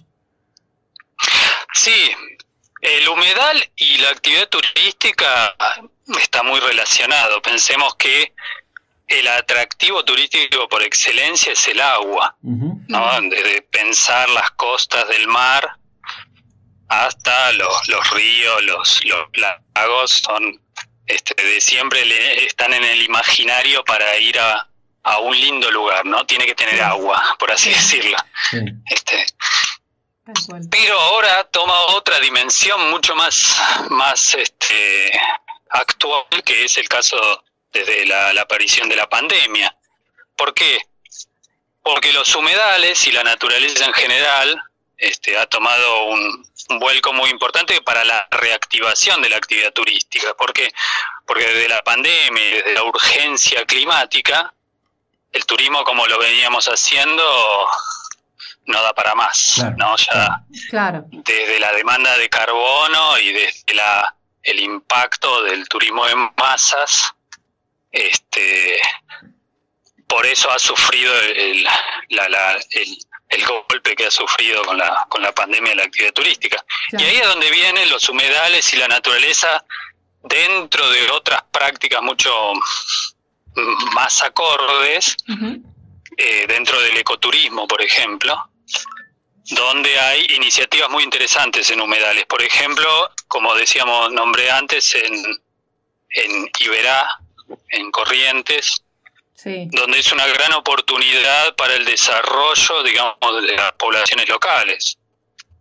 Sí, 1.75 2.11
el 2.81 3.09
humedal 3.09 3.57
y 3.77 3.99
la 3.99 4.11
actividad 4.11 4.49
turística 4.49 5.27
está 6.21 6.43
muy 6.43 6.61
relacionado. 6.61 7.43
Pensemos 7.43 7.95
que 7.97 8.33
el 9.09 9.29
atractivo 9.29 10.05
turístico 10.05 10.69
por 10.69 10.83
excelencia 10.83 11.53
es 11.53 11.69
el 11.69 11.81
agua, 11.81 12.37
uh 12.43 12.51
-huh. 12.51 12.85
¿no? 12.89 13.31
Desde 13.31 13.63
pensar 13.63 14.29
las 14.31 14.51
costas 14.53 15.09
del 15.09 15.29
mar 15.29 15.79
hasta 16.89 17.53
los, 17.53 17.89
los 17.89 18.11
ríos, 18.11 18.63
los, 18.65 19.05
los 19.05 19.27
lagos, 19.35 20.11
son 20.25 20.61
este, 21.07 21.41
de 21.43 21.61
siempre 21.61 22.05
le, 22.05 22.47
están 22.47 22.73
en 22.75 22.85
el 22.85 23.03
imaginario 23.03 23.85
para 23.85 24.19
ir 24.19 24.39
a, 24.39 24.69
a, 25.03 25.19
un 25.19 25.39
lindo 25.39 25.71
lugar, 25.71 26.05
¿no? 26.05 26.27
Tiene 26.27 26.47
que 26.47 26.55
tener 26.55 26.83
agua, 26.83 27.37
por 27.39 27.51
así 27.53 27.73
sí. 27.73 27.75
decirlo. 27.75 28.17
Sí. 28.51 28.59
Este, 28.87 29.27
pero 30.71 30.99
ahora 30.99 31.45
toma 31.45 31.79
otra 31.95 32.19
dimensión 32.19 32.91
mucho 32.91 33.15
más, 33.15 33.57
más 33.91 34.35
este, 34.35 35.13
actual, 35.71 36.25
que 36.45 36.65
es 36.65 36.77
el 36.79 36.89
caso 36.89 37.17
desde 37.73 38.07
la, 38.07 38.33
la, 38.33 38.43
aparición 38.43 38.89
de 38.89 38.97
la 38.97 39.09
pandemia. 39.09 39.77
¿Por 40.37 40.53
qué? 40.53 40.79
Porque 41.83 42.13
los 42.13 42.35
humedales 42.35 43.07
y 43.07 43.13
la 43.13 43.23
naturaleza 43.23 43.85
en 43.85 43.93
general 43.93 44.61
este, 44.97 45.37
ha 45.37 45.47
tomado 45.47 46.05
un, 46.05 46.49
un, 46.71 46.79
vuelco 46.79 47.13
muy 47.13 47.31
importante 47.31 47.81
para 47.83 48.05
la 48.05 48.27
reactivación 48.31 49.21
de 49.23 49.31
la 49.31 49.37
actividad 49.37 49.73
turística. 49.73 50.35
¿Por 50.35 50.53
qué? 50.53 50.73
Porque 51.27 51.47
desde 51.47 51.69
la 51.69 51.83
pandemia 51.83 52.43
y 52.43 52.53
desde 52.53 52.75
la 52.75 52.85
urgencia 52.85 53.65
climática, 53.67 54.55
el 55.33 55.45
turismo 55.45 55.85
como 55.85 56.07
lo 56.07 56.19
veníamos 56.19 56.67
haciendo 56.67 57.23
no 58.67 58.83
da 58.83 58.93
para 58.95 59.15
más, 59.15 59.55
claro, 59.57 59.77
¿no? 59.77 59.97
Ya 59.97 60.43
claro. 60.71 61.05
desde 61.11 61.61
la 61.61 61.73
demanda 61.73 62.17
de 62.19 62.29
carbono 62.29 63.19
y 63.19 63.33
desde 63.33 63.75
la 63.75 64.13
el 64.43 64.61
impacto 64.61 65.43
del 65.43 65.69
turismo 65.69 66.07
en 66.07 66.31
masas, 66.37 67.13
este 67.91 68.81
por 70.09 70.25
eso 70.25 70.51
ha 70.51 70.59
sufrido 70.59 71.13
el, 71.21 71.65
la, 72.11 72.29
la, 72.29 72.53
el, 72.71 72.99
el, 73.29 73.45
golpe 73.45 73.95
que 73.95 74.07
ha 74.07 74.11
sufrido 74.11 74.63
con 74.65 74.79
la, 74.79 75.07
con 75.09 75.23
la 75.23 75.33
pandemia 75.33 75.71
de 75.71 75.77
la 75.77 75.85
actividad 75.85 76.13
turística. 76.13 76.65
Claro. 76.91 77.05
Y 77.05 77.09
ahí 77.09 77.17
es 77.17 77.27
donde 77.27 77.51
vienen 77.51 77.91
los 77.91 78.09
humedales 78.09 78.73
y 78.73 78.77
la 78.77 78.89
naturaleza 78.89 79.65
dentro 80.23 80.89
de 80.91 81.11
otras 81.11 81.43
prácticas 81.51 82.03
mucho 82.03 82.33
más 83.95 84.23
acordes, 84.23 85.17
uh 85.29 85.33
-huh. 85.33 85.63
eh, 86.17 86.47
dentro 86.47 86.81
del 86.81 86.97
ecoturismo, 86.97 87.67
por 87.67 87.83
ejemplo, 87.83 88.51
donde 89.51 89.99
hay 89.99 90.27
iniciativas 90.35 90.91
muy 90.91 91.05
interesantes 91.05 91.71
en 91.71 91.81
humedales. 91.81 92.27
Por 92.27 92.43
ejemplo, 92.43 93.11
como 93.29 93.55
decíamos, 93.55 94.13
nombré 94.13 94.51
antes, 94.51 94.95
en, 94.95 95.15
en 96.11 96.51
Iberá, 96.61 97.09
en 97.71 97.91
Corrientes, 97.93 98.83
sí. 99.47 99.69
donde 99.71 100.01
es 100.01 100.13
una 100.13 100.27
gran 100.27 100.53
oportunidad 100.55 101.55
para 101.55 101.75
el 101.75 101.85
desarrollo, 101.85 102.83
digamos, 102.83 103.43
de 103.43 103.57
las 103.57 103.73
poblaciones 103.73 104.29
locales. 104.29 104.99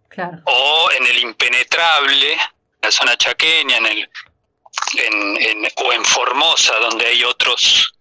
Claro. 0.09 0.39
O 0.45 0.89
en 0.91 1.05
el 1.05 1.19
impenetrable, 1.19 2.37
la 2.81 2.91
zona 2.91 3.15
chaqueña, 3.17 3.77
en 3.77 3.85
el, 3.85 4.09
en, 4.97 5.37
en, 5.41 5.71
o 5.75 5.93
en 5.93 6.03
Formosa, 6.03 6.75
donde 6.79 7.05
hay 7.05 7.23
otros 7.23 7.91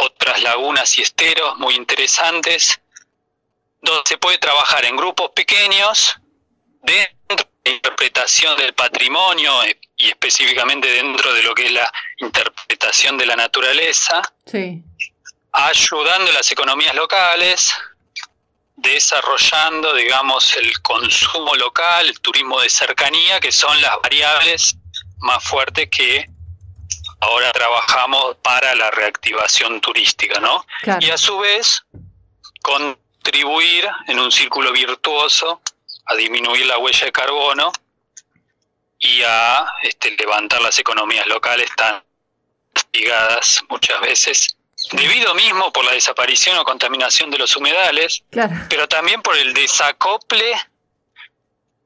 otras 0.00 0.40
lagunas 0.42 0.96
y 0.96 1.02
esteros 1.02 1.58
muy 1.58 1.74
interesantes 1.74 2.80
donde 3.82 4.02
se 4.06 4.18
puede 4.18 4.38
trabajar 4.38 4.84
en 4.84 4.96
grupos 4.96 5.30
pequeños 5.30 6.16
dentro 6.82 7.48
de 7.64 7.70
la 7.70 7.72
interpretación 7.72 8.56
del 8.56 8.74
patrimonio 8.74 9.52
y 9.96 10.08
específicamente 10.08 10.88
dentro 10.88 11.32
de 11.32 11.42
lo 11.42 11.54
que 11.54 11.66
es 11.66 11.72
la 11.72 11.92
interpretación 12.18 13.18
de 13.18 13.26
la 13.26 13.36
naturaleza, 13.36 14.22
sí. 14.46 14.82
Ayudando 15.66 16.30
a 16.30 16.34
las 16.34 16.50
economías 16.52 16.94
locales, 16.94 17.74
desarrollando, 18.76 19.94
digamos, 19.94 20.56
el 20.56 20.80
consumo 20.82 21.54
local, 21.56 22.06
el 22.06 22.20
turismo 22.20 22.60
de 22.60 22.70
cercanía, 22.70 23.40
que 23.40 23.50
son 23.50 23.80
las 23.80 24.00
variables 24.02 24.76
más 25.18 25.42
fuertes 25.42 25.88
que 25.90 26.30
ahora 27.20 27.50
trabajamos 27.52 28.36
para 28.36 28.74
la 28.76 28.90
reactivación 28.92 29.80
turística, 29.80 30.38
¿no? 30.38 30.64
Claro. 30.82 31.04
Y 31.04 31.10
a 31.10 31.18
su 31.18 31.38
vez, 31.38 31.84
con 32.62 32.96
contribuir 33.28 33.86
en 34.06 34.20
un 34.20 34.32
círculo 34.32 34.72
virtuoso 34.72 35.60
a 36.06 36.14
disminuir 36.14 36.64
la 36.64 36.78
huella 36.78 37.04
de 37.04 37.12
carbono 37.12 37.70
y 38.98 39.22
a 39.22 39.66
este, 39.82 40.12
levantar 40.12 40.62
las 40.62 40.78
economías 40.78 41.26
locales 41.26 41.68
tan 41.76 42.02
castigadas 42.72 43.62
muchas 43.68 44.00
veces 44.00 44.56
debido 44.92 45.34
mismo 45.34 45.72
por 45.72 45.84
la 45.84 45.92
desaparición 45.92 46.58
o 46.58 46.64
contaminación 46.64 47.30
de 47.30 47.38
los 47.38 47.56
humedales, 47.56 48.22
claro. 48.30 48.54
pero 48.68 48.88
también 48.88 49.22
por 49.22 49.36
el 49.36 49.52
desacople 49.52 50.54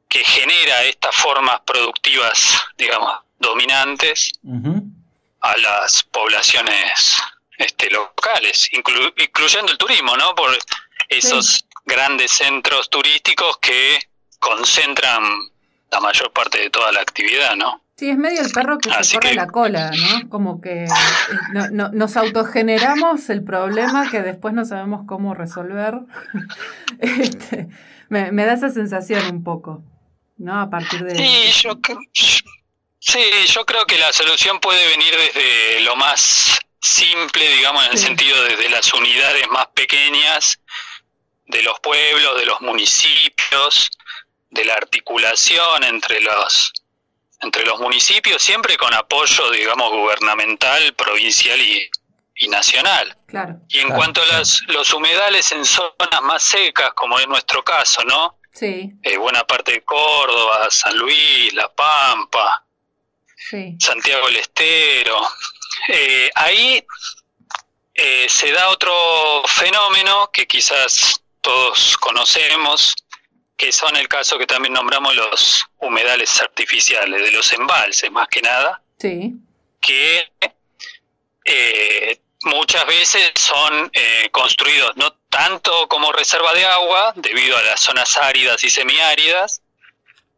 que 0.09 0.23
genera 0.25 0.83
estas 0.85 1.15
formas 1.15 1.61
productivas, 1.67 2.61
digamos, 2.77 3.21
dominantes 3.39 4.33
uh 4.43 4.55
-huh. 4.55 4.83
a 5.41 5.57
las 5.57 6.03
poblaciones 6.03 7.17
este, 7.59 7.91
locales, 7.91 8.69
inclu 8.73 9.13
incluyendo 9.17 9.73
el 9.73 9.79
turismo, 9.79 10.17
¿no? 10.17 10.35
Por 10.35 10.57
esos 11.09 11.47
sí. 11.47 11.65
grandes 11.85 12.33
centros 12.33 12.91
turísticos 12.91 13.59
que 13.59 13.99
concentran 14.39 15.23
la 15.91 16.01
mayor 16.01 16.33
parte 16.33 16.59
de 16.59 16.71
toda 16.71 16.91
la 16.93 17.01
actividad, 17.01 17.55
¿no? 17.57 17.82
Sí, 18.03 18.11
es 18.11 18.19
medio 18.19 18.43
el 18.43 18.51
perro 18.51 18.79
que 18.79 18.91
Así 18.91 19.11
se 19.11 19.15
corre 19.15 19.29
que... 19.29 19.35
la 19.37 19.47
cola, 19.47 19.93
¿no? 19.93 20.29
Como 20.29 20.61
que 20.61 20.87
no, 21.53 21.69
no, 21.71 21.89
nos 21.91 22.17
autogeneramos 22.17 23.31
el 23.31 23.45
problema 23.45 24.11
que 24.11 24.23
después 24.23 24.55
no 24.55 24.65
sabemos 24.65 25.03
cómo 25.07 25.35
resolver. 25.35 26.01
este, 26.99 27.69
me, 28.09 28.33
me, 28.33 28.45
da 28.45 28.55
esa 28.55 28.71
sensación 28.71 29.25
un 29.33 29.45
poco, 29.45 29.85
¿no? 30.37 30.61
A 30.61 30.69
partir 30.69 31.05
de... 31.05 31.15
Sí 31.15 31.63
yo, 31.63 31.79
sí, 32.99 33.21
yo 33.47 33.65
creo 33.65 33.87
que 33.87 33.97
la 33.99 34.13
solución 34.13 34.59
puede 34.59 34.85
venir 34.89 35.15
desde 35.17 35.83
lo 35.83 35.95
más 35.95 36.59
simple, 36.81 37.49
digamos, 37.55 37.87
en 37.87 37.93
el 37.93 37.99
sí. 37.99 38.07
sentido 38.07 38.43
desde 38.43 38.69
las 38.69 38.93
unidades 38.93 39.47
más 39.49 39.69
pequeñas 39.77 40.59
de 41.47 41.63
los 41.63 41.79
pueblos, 41.79 42.37
de 42.37 42.47
los 42.47 42.61
municipios, 42.63 43.93
de 44.51 44.65
la 44.65 44.75
articulación 44.75 45.85
entre 45.85 46.21
los 46.21 46.73
entre 47.43 47.65
los 47.65 47.79
municipios, 47.81 48.43
siempre 48.43 48.77
con 48.77 48.93
apoyo, 48.95 49.51
digamos, 49.51 49.91
gubernamental, 49.91 50.95
provincial 50.95 51.61
y, 51.61 51.91
y 52.37 52.49
nacional. 52.49 53.17
Claro. 53.27 53.61
Y 53.69 53.79
en 53.79 53.87
claro, 53.87 53.99
cuanto 53.99 54.23
a 54.23 54.39
los, 54.39 54.63
los, 54.69 54.93
humedales 54.93 55.51
en 55.53 55.65
zonas 55.65 56.23
más 56.23 56.43
secas, 56.43 56.93
como 56.95 57.19
es 57.19 57.27
nuestro 57.29 57.63
caso, 57.65 58.05
¿no? 58.05 58.39
Sí. 58.53 58.93
Eh, 59.03 59.17
buena 59.17 59.45
parte 59.45 59.73
de 59.73 59.83
Córdoba, 59.83 60.69
San 60.71 60.97
Luis, 60.97 61.53
La 61.55 61.73
Pampa, 61.73 62.65
sí. 63.37 63.77
Santiago 63.79 64.27
del 64.27 64.37
Estero. 64.37 65.21
Eh, 65.89 66.31
ahí 66.37 66.87
eh, 67.95 68.27
se 68.29 68.53
da 68.53 68.69
otro 68.69 68.93
fenómeno 69.47 70.31
que 70.33 70.47
quizás 70.47 71.23
todos 71.41 71.97
conocemos, 71.97 72.95
que 73.57 73.73
son 73.73 73.97
el 73.97 74.07
caso 74.07 74.39
que 74.39 74.47
también 74.47 74.75
nombramos 74.75 75.17
los 75.17 75.65
humedales 75.83 76.41
artificiales, 76.41 77.23
de 77.23 77.33
los 77.33 77.53
embalses 77.53 78.11
más 78.11 78.29
que 78.29 78.41
nada, 78.41 78.81
sí. 78.99 79.35
que 79.81 80.33
eh, 81.45 82.21
muchas 82.45 82.87
veces 82.87 83.33
son 83.35 83.91
eh, 83.93 84.29
construidos 84.31 84.97
no 84.97 85.13
tanto 85.29 85.89
como 85.89 86.13
reserva 86.13 86.55
de 86.55 86.65
agua, 86.65 87.13
debido 87.17 87.57
a 87.57 87.63
las 87.63 87.81
zonas 87.81 88.17
áridas 88.17 88.63
y 88.65 88.71
semiáridas, 88.71 89.63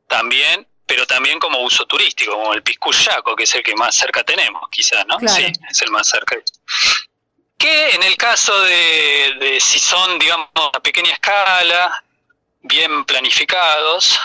también, 0.08 0.66
pero 0.86 1.06
también 1.06 1.38
como 1.38 1.58
uso 1.60 1.86
turístico, 1.86 2.32
como 2.32 2.54
el 2.54 2.62
Piscuyaco, 2.62 3.34
que 3.36 3.44
es 3.44 3.54
el 3.54 3.62
que 3.62 3.74
más 3.74 3.94
cerca 3.94 4.22
tenemos, 4.22 4.62
quizás, 4.70 5.04
¿no? 5.06 5.18
Claro. 5.18 5.36
Sí, 5.36 5.52
es 5.68 5.82
el 5.82 5.90
más 5.90 6.08
cerca. 6.08 6.36
que 7.58 7.90
en 7.90 8.02
el 8.02 8.16
caso 8.16 8.58
de, 8.62 9.36
de 9.40 9.60
si 9.60 9.78
son, 9.78 10.18
digamos, 10.18 10.48
a 10.72 10.80
pequeña 10.80 11.12
escala, 11.12 12.04
bien 12.62 13.04
planificados, 13.04 14.18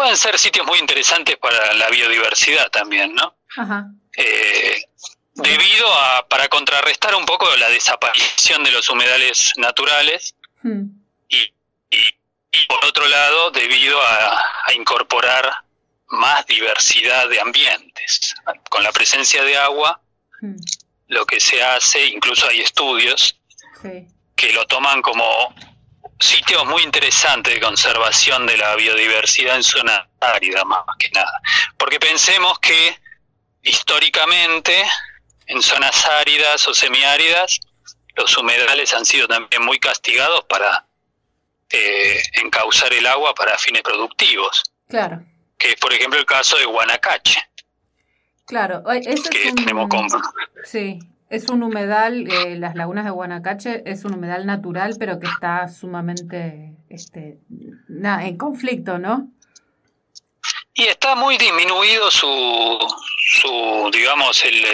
pueden 0.00 0.16
ser 0.16 0.38
sitios 0.38 0.66
muy 0.66 0.78
interesantes 0.78 1.36
para 1.36 1.74
la 1.74 1.90
biodiversidad 1.90 2.70
también, 2.70 3.14
¿no? 3.14 3.36
Ajá. 3.54 3.84
Eh, 4.16 4.82
debido 5.34 5.92
a, 5.92 6.26
para 6.26 6.48
contrarrestar 6.48 7.14
un 7.14 7.26
poco 7.26 7.46
la 7.58 7.68
desaparición 7.68 8.64
de 8.64 8.70
los 8.70 8.88
humedales 8.88 9.52
naturales 9.58 10.34
hmm. 10.62 10.84
y, 11.28 11.54
y, 11.90 12.66
por 12.66 12.82
otro 12.86 13.06
lado, 13.08 13.50
debido 13.50 14.00
a, 14.00 14.72
incorporar 14.74 15.52
más 16.06 16.46
diversidad 16.46 17.28
de 17.28 17.38
ambientes. 17.38 18.34
Con 18.70 18.82
la 18.82 18.92
presencia 18.92 19.44
de 19.44 19.58
agua, 19.58 20.00
hmm. 20.40 20.56
lo 21.08 21.26
que 21.26 21.40
se 21.40 21.62
hace, 21.62 22.06
incluso 22.06 22.48
hay 22.48 22.60
estudios 22.62 23.38
que 24.34 24.52
lo 24.54 24.66
toman 24.66 25.02
como 25.02 25.54
sitios 26.20 26.66
muy 26.66 26.82
interesantes 26.82 27.54
de 27.54 27.60
conservación 27.60 28.46
de 28.46 28.56
la 28.56 28.76
biodiversidad 28.76 29.56
en 29.56 29.62
zona 29.62 30.08
árida, 30.20 30.64
más 30.64 30.84
que 30.98 31.10
nada. 31.10 31.40
Porque 31.76 31.98
pensemos 31.98 32.58
que 32.58 32.98
históricamente 33.62 34.84
en 35.46 35.62
zonas 35.62 36.06
áridas 36.06 36.66
o 36.68 36.74
semiáridas 36.74 37.60
los 38.16 38.36
humedales 38.36 38.92
han 38.92 39.04
sido 39.04 39.26
también 39.26 39.64
muy 39.64 39.78
castigados 39.78 40.44
para 40.44 40.86
eh, 41.70 42.22
encauzar 42.34 42.92
el 42.92 43.06
agua 43.06 43.34
para 43.34 43.56
fines 43.56 43.82
productivos. 43.82 44.62
Claro. 44.88 45.22
Que 45.56 45.70
es, 45.70 45.76
por 45.76 45.92
ejemplo, 45.92 46.18
el 46.18 46.26
caso 46.26 46.56
de 46.56 46.64
Guanacache. 46.64 47.40
Claro, 48.46 48.82
eso 48.90 49.10
es 49.10 49.52
un... 49.52 50.10
Sí, 50.64 50.98
es 51.30 51.48
un 51.48 51.62
humedal, 51.62 52.28
eh, 52.28 52.56
las 52.56 52.74
lagunas 52.74 53.04
de 53.04 53.12
Guanacache 53.12 53.84
es 53.86 54.04
un 54.04 54.14
humedal 54.14 54.46
natural, 54.46 54.96
pero 54.98 55.20
que 55.20 55.28
está 55.28 55.68
sumamente 55.68 56.74
este, 56.88 57.38
en 57.88 58.36
conflicto, 58.36 58.98
¿no? 58.98 59.30
Y 60.74 60.84
está 60.86 61.14
muy 61.14 61.38
disminuido 61.38 62.10
su, 62.10 62.78
su 63.40 63.90
digamos, 63.92 64.44
el, 64.44 64.64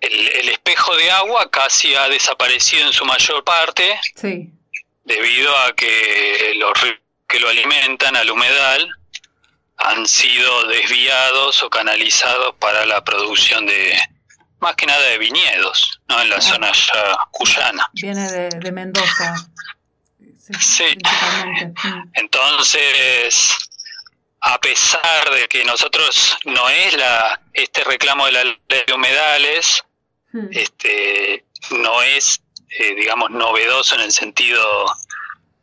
el, 0.00 0.28
el, 0.28 0.48
espejo 0.48 0.96
de 0.96 1.10
agua 1.10 1.50
casi 1.50 1.94
ha 1.94 2.08
desaparecido 2.08 2.86
en 2.86 2.92
su 2.94 3.04
mayor 3.04 3.44
parte. 3.44 3.84
Sí. 4.14 4.50
Debido 5.04 5.54
a 5.58 5.74
que 5.74 6.54
los 6.56 6.72
que 7.28 7.40
lo 7.40 7.48
alimentan 7.48 8.16
al 8.16 8.30
humedal 8.30 8.88
han 9.76 10.06
sido 10.06 10.66
desviados 10.68 11.62
o 11.62 11.68
canalizados 11.68 12.54
para 12.58 12.86
la 12.86 13.02
producción 13.04 13.66
de, 13.66 13.98
más 14.62 14.76
que 14.76 14.86
nada 14.86 15.00
de 15.08 15.18
viñedos, 15.18 16.00
¿no? 16.08 16.22
En 16.22 16.30
la 16.30 16.40
zona 16.40 16.72
ya 16.72 17.16
cuyana. 17.30 17.90
Viene 17.92 18.30
de, 18.30 18.72
Mendoza. 18.72 19.34
Sí. 20.58 20.96
Mm. 21.84 22.10
Entonces, 22.14 23.56
a 24.42 24.58
pesar 24.60 25.30
de 25.34 25.48
que 25.48 25.64
nosotros 25.64 26.36
no 26.44 26.68
es 26.68 26.96
la 26.96 27.40
este 27.52 27.84
reclamo 27.84 28.26
de 28.26 28.32
la 28.32 28.44
ley 28.44 28.58
de 28.68 28.94
humedales, 28.94 29.84
hmm. 30.32 30.48
este 30.50 31.44
no 31.70 32.02
es, 32.02 32.42
eh, 32.78 32.94
digamos, 32.94 33.30
novedoso 33.30 33.94
en 33.94 34.02
el 34.02 34.12
sentido 34.12 34.86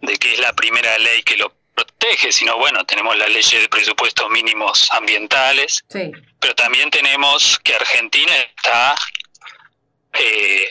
de 0.01 0.15
que 0.17 0.33
es 0.33 0.39
la 0.39 0.53
primera 0.53 0.97
ley 0.97 1.23
que 1.23 1.35
lo 1.35 1.53
protege, 1.75 2.31
sino 2.31 2.57
bueno, 2.57 2.85
tenemos 2.85 3.17
la 3.17 3.27
ley 3.27 3.43
de 3.43 3.67
presupuestos 3.67 4.29
mínimos 4.29 4.89
ambientales, 4.91 5.83
pero 6.39 6.55
también 6.55 6.89
tenemos 6.89 7.59
que 7.63 7.75
Argentina 7.75 8.33
está 8.35 8.95
eh, 10.13 10.67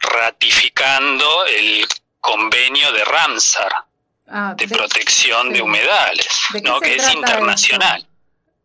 ratificando 0.00 1.46
el 1.46 1.86
convenio 2.20 2.92
de 2.92 3.04
Ramsar 3.04 3.72
ah, 4.28 4.54
de, 4.56 4.68
protección 4.68 5.52
de 5.52 5.62
humedales, 5.62 6.28
¿no? 6.62 6.80
que 6.80 6.96
es 6.96 7.14
internacional. 7.14 8.06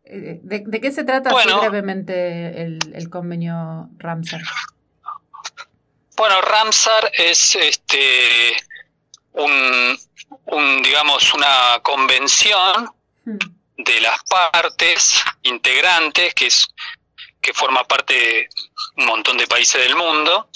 ¿De, 0.04 0.80
qué 0.80 0.92
se 0.92 1.04
trata 1.04 1.30
brevemente 1.32 2.62
el, 2.62 2.78
el 2.94 3.08
convenio 3.08 3.88
Ramsar? 3.96 4.42
Bueno, 6.16 6.40
Ramsar 6.42 7.10
es 7.14 7.56
este 7.56 8.56
un, 9.32 9.98
un, 10.46 10.82
digamos, 10.82 11.32
una 11.34 11.80
convención 11.82 12.90
hmm. 13.24 13.38
De 13.76 14.00
las 14.00 14.22
partes 14.24 15.22
integrantes, 15.42 16.34
que 16.34 16.46
es 16.46 16.66
que 17.40 17.52
forma 17.52 17.84
parte 17.84 18.14
de 18.14 18.48
un 18.96 19.06
montón 19.06 19.36
de 19.36 19.46
países 19.46 19.82
del 19.82 19.96
mundo, 19.96 20.48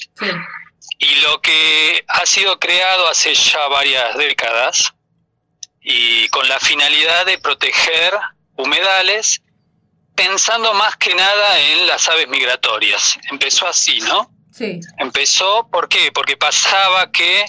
y 0.98 1.14
lo 1.16 1.40
que 1.42 2.04
ha 2.08 2.24
sido 2.24 2.58
creado 2.58 3.08
hace 3.08 3.34
ya 3.34 3.68
varias 3.68 4.16
décadas, 4.16 4.94
y 5.80 6.28
con 6.28 6.48
la 6.48 6.58
finalidad 6.58 7.26
de 7.26 7.38
proteger 7.38 8.18
humedales, 8.56 9.42
pensando 10.14 10.74
más 10.74 10.96
que 10.96 11.14
nada 11.14 11.60
en 11.60 11.86
las 11.86 12.08
aves 12.08 12.28
migratorias. 12.28 13.18
Empezó 13.30 13.68
así, 13.68 14.00
¿no? 14.00 14.30
Sí. 14.52 14.80
Empezó, 14.98 15.68
¿por 15.70 15.88
qué? 15.88 16.10
Porque 16.10 16.36
pasaba 16.36 17.10
que 17.12 17.44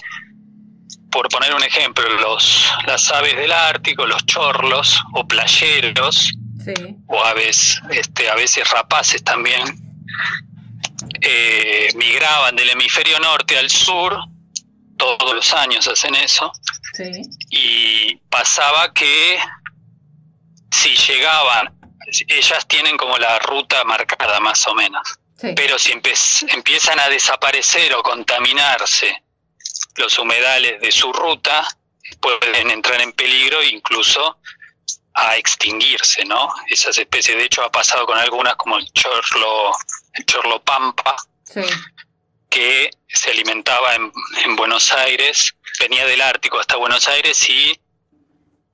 por 1.10 1.28
poner 1.28 1.54
un 1.54 1.62
ejemplo, 1.62 2.08
los, 2.20 2.70
las 2.86 3.10
aves 3.10 3.36
del 3.36 3.52
Ártico, 3.52 4.06
los 4.06 4.24
chorlos 4.26 5.02
o 5.14 5.26
playeros, 5.26 6.32
o 7.06 7.24
aves, 7.24 7.80
este, 7.90 8.28
a 8.28 8.34
veces 8.34 8.68
rapaces 8.70 9.22
también, 9.24 9.62
eh, 11.20 11.88
migraban 11.96 12.54
del 12.54 12.70
hemisferio 12.70 13.18
norte 13.18 13.58
al 13.58 13.70
sur, 13.70 14.16
todos 14.96 15.34
los 15.34 15.52
años 15.54 15.88
hacen 15.88 16.14
eso, 16.14 16.52
y 17.50 18.16
pasaba 18.28 18.92
que 18.92 19.38
si 20.70 20.94
llegaban, 20.94 21.74
ellas 22.28 22.66
tienen 22.68 22.96
como 22.96 23.16
la 23.18 23.38
ruta 23.38 23.82
marcada 23.84 24.38
más 24.40 24.66
o 24.66 24.74
menos, 24.74 25.18
pero 25.56 25.78
si 25.78 25.92
empiezan 25.92 27.00
a 27.00 27.08
desaparecer 27.08 27.94
o 27.94 28.02
contaminarse, 28.02 29.24
los 29.96 30.18
humedales 30.18 30.80
de 30.80 30.92
su 30.92 31.12
ruta 31.12 31.66
pueden 32.20 32.70
entrar 32.70 33.00
en 33.00 33.12
peligro 33.12 33.62
incluso 33.62 34.38
a 35.14 35.36
extinguirse, 35.36 36.24
¿no? 36.24 36.52
Esas 36.68 36.96
especies, 36.98 37.36
de 37.36 37.44
hecho, 37.44 37.62
ha 37.62 37.70
pasado 37.70 38.06
con 38.06 38.16
algunas 38.16 38.56
como 38.56 38.78
el 38.78 38.90
chorlo, 38.92 39.72
el 40.14 40.24
chorlo 40.24 40.62
pampa, 40.62 41.16
que 42.48 42.90
se 43.08 43.30
alimentaba 43.30 43.94
en, 43.94 44.12
en 44.44 44.56
Buenos 44.56 44.92
Aires, 44.92 45.54
venía 45.78 46.06
del 46.06 46.20
Ártico 46.20 46.58
hasta 46.58 46.76
Buenos 46.76 47.06
Aires 47.08 47.48
y 47.48 47.78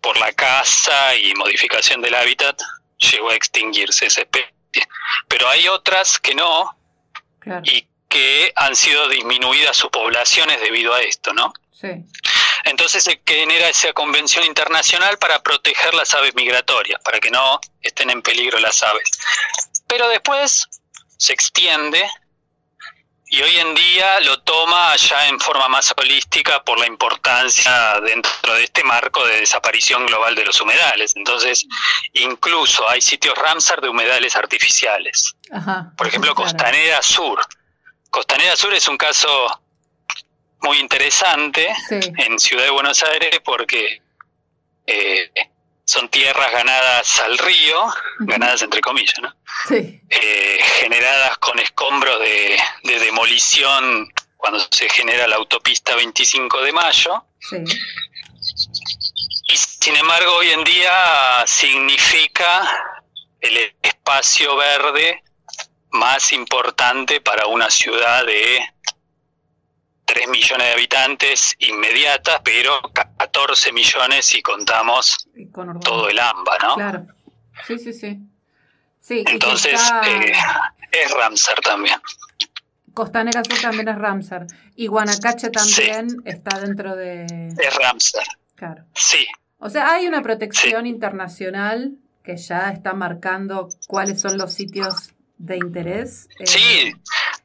por 0.00 0.16
la 0.18 0.33
caza 0.33 1.14
y 1.16 1.35
modificación 1.35 2.00
del 2.00 2.14
hábitat 2.14 2.61
llegó 2.98 3.31
a 3.31 3.35
extinguirse 3.35 4.07
esa 4.07 4.22
especie. 4.22 4.55
Pero 5.29 5.48
hay 5.48 5.68
otras 5.68 6.18
que 6.18 6.35
no, 6.35 6.76
y 7.64 7.88
que 8.09 8.53
han 8.57 8.77
sido 8.77 9.09
disminuidas 9.09 9.77
sus 9.77 9.90
poblaciones 9.90 10.61
debido 10.61 10.95
a 10.95 11.01
esto, 11.01 11.33
¿no? 11.33 11.53
Sí. 11.73 11.88
Entonces 12.64 13.05
se 13.05 13.21
genera 13.25 13.69
esa 13.69 13.92
convención 13.92 14.45
internacional 14.45 15.19
para 15.19 15.42
proteger 15.42 15.95
las 15.95 16.14
aves 16.14 16.35
migratorias, 16.35 17.01
para 17.05 17.21
que 17.21 17.31
no 17.31 17.61
estén 17.81 18.11
en 18.11 18.23
peligro 18.23 18.59
las 18.59 18.83
aves. 18.83 19.11
Pero 19.87 20.09
después 20.09 20.66
se 21.16 21.33
extiende 21.33 22.05
y 23.29 23.42
hoy 23.42 23.57
en 23.59 23.75
día 23.75 24.21
lo 24.21 24.40
toma 24.40 24.95
ya 24.97 25.29
en 25.29 25.38
forma 25.40 25.69
más 25.69 25.92
holística 25.97 26.62
por 26.62 26.79
la 26.79 26.87
importancia 26.87 28.01
dentro 28.01 28.55
de 28.55 28.64
este 28.64 28.85
marco 28.85 29.27
de 29.27 29.40
desaparición 29.40 30.07
global 30.07 30.35
de 30.35 30.45
los 30.45 30.61
humedales. 30.61 31.14
Entonces, 31.16 31.66
incluso 32.12 32.88
hay 32.88 33.01
sitios 33.01 33.37
Ramsar 33.37 33.81
de 33.81 33.88
humedales 33.88 34.37
artificiales. 34.37 35.35
por 35.97 36.07
ejemplo, 36.07 36.35
Costanera 36.35 37.03
Sur 37.03 37.47
Costanera 38.16 38.57
Sur 38.57 38.72
es 38.72 38.88
un 38.88 38.96
caso 38.96 39.29
muy 40.62 40.79
interesante 40.79 41.68
en 41.90 42.38
Ciudad 42.38 42.64
de 42.64 42.70
Buenos 42.70 43.02
Aires 43.02 43.40
porque 43.44 44.00
eh, 44.87 45.31
son 45.85 46.09
tierras 46.09 46.50
ganadas 46.50 47.20
al 47.20 47.37
río, 47.37 47.76
ganadas 48.20 48.62
entre 48.62 48.81
comillas, 48.81 49.16
¿no? 49.20 49.37
Eh, 49.68 50.59
generadas 50.81 51.37
con 51.37 51.59
escombros 51.59 52.18
de, 52.20 52.59
demolición 53.00 54.11
cuando 54.38 54.66
se 54.70 54.88
genera 54.88 55.29
la 55.29 55.37
autopista 55.37 55.94
25 55.94 56.62
de 56.62 56.72
mayo. 56.72 57.22
Y 57.52 59.57
sin 59.59 59.94
embargo 59.94 60.37
hoy 60.37 60.52
en 60.52 60.64
día 60.64 61.44
significa 61.46 62.66
el 63.42 63.74
espacio 63.83 64.57
verde 64.57 65.22
más 65.97 66.33
importante 66.33 67.21
para 67.21 67.47
una 67.47 67.71
ciudad 67.71 68.25
de 68.25 68.61
3 70.05 70.29
millones 70.29 70.67
de 70.67 70.73
habitantes 70.73 71.57
inmediatas, 71.59 72.41
pero 72.45 72.81
14 72.93 73.73
millones 73.73 74.27
si 74.27 74.41
contamos 74.41 75.29
todo 75.83 76.09
el 76.09 76.19
AMBA, 76.19 76.59
¿no? 76.59 76.75
Claro, 76.77 77.07
sí, 77.67 77.79
sí, 77.79 77.93
sí. 77.93 79.25
Entonces, 79.27 79.81
eh, 80.07 80.33
es 80.91 81.11
Ramsar 81.13 81.61
también. 81.61 82.01
Costanera 82.95 83.45
Sur 83.45 83.61
también 83.61 83.89
es 83.89 83.97
Ramsar. 83.97 84.47
Y 84.75 84.87
Guanacache 84.87 85.51
también 85.51 86.09
está 86.25 86.59
dentro 86.61 86.97
de... 86.97 87.25
Es 87.59 87.77
Ramsar. 87.77 88.27
Claro. 88.55 88.85
Sí. 88.95 89.27
O 89.59 89.69
sea, 89.69 89.93
hay 89.93 90.07
una 90.07 90.23
protección 90.23 90.87
internacional 90.87 91.99
que 92.25 92.37
ya 92.37 92.71
está 92.71 92.95
marcando 92.95 93.69
cuáles 93.87 94.21
son 94.21 94.39
los 94.39 94.53
sitios 94.53 95.13
de 95.38 95.57
interés. 95.57 96.29
Eh, 96.38 96.46
sí, 96.46 96.94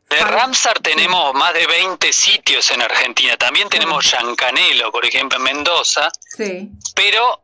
de 0.10 0.20
Ramsar 0.20 0.80
tenemos 0.80 1.34
más 1.34 1.54
de 1.54 1.66
20 1.66 2.12
sitios 2.12 2.70
en 2.72 2.82
Argentina. 2.82 3.38
También 3.38 3.70
tenemos 3.70 4.12
Yancanelo, 4.12 4.92
por 4.92 5.06
ejemplo, 5.06 5.38
en 5.38 5.44
Mendoza. 5.44 6.10
Sí. 6.36 6.70
Pero 6.96 7.44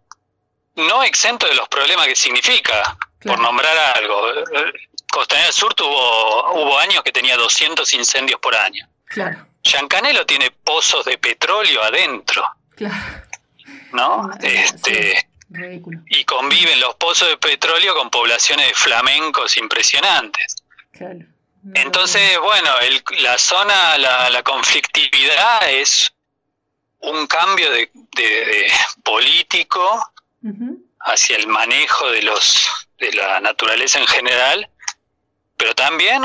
no 0.76 1.04
exento 1.04 1.48
de 1.48 1.56
los 1.56 1.68
problemas 1.70 2.08
que 2.08 2.16
significa, 2.16 2.98
por 3.22 3.40
nombrar 3.40 3.78
algo. 3.98 4.22
Costanera 5.10 5.52
Sur 5.52 5.74
tuvo, 5.74 6.62
hubo 6.62 6.78
años 6.80 7.02
que 7.04 7.12
tenía 7.12 7.38
200 7.38 7.92
incendios 7.94 8.40
por 8.40 8.56
año. 8.56 8.88
Claro. 9.06 9.48
Yancanelo 9.64 10.26
tiene 10.26 10.52
pozos 10.52 11.06
de 11.06 11.18
petróleo 11.18 11.84
adentro. 11.84 12.46
Claro. 12.76 12.96
¿No? 13.94 14.30
este, 14.42 15.30
y 16.10 16.26
conviven 16.26 16.80
los 16.80 16.96
pozos 16.96 17.30
de 17.30 17.38
petróleo 17.38 17.96
con 17.96 18.10
poblaciones 18.10 18.68
de 18.68 18.74
flamencos 18.74 19.58
impresionantes. 19.58 20.56
Claro. 20.92 21.26
Entonces, 21.74 22.40
bueno, 22.40 22.70
la 23.20 23.38
zona, 23.38 23.98
la, 23.98 24.44
conflictividad 24.44 25.70
es 25.70 26.14
un 27.00 27.28
cambio 27.28 27.70
de, 27.72 27.92
político 29.04 30.12
hacia 31.02 31.38
el 31.38 31.48
manejo 31.48 32.10
de 32.12 32.22
los 32.24 32.70
de 32.98 33.12
la 33.12 33.40
naturaleza 33.40 34.00
en 34.00 34.08
general, 34.08 34.70
pero 35.56 35.76
también 35.76 36.24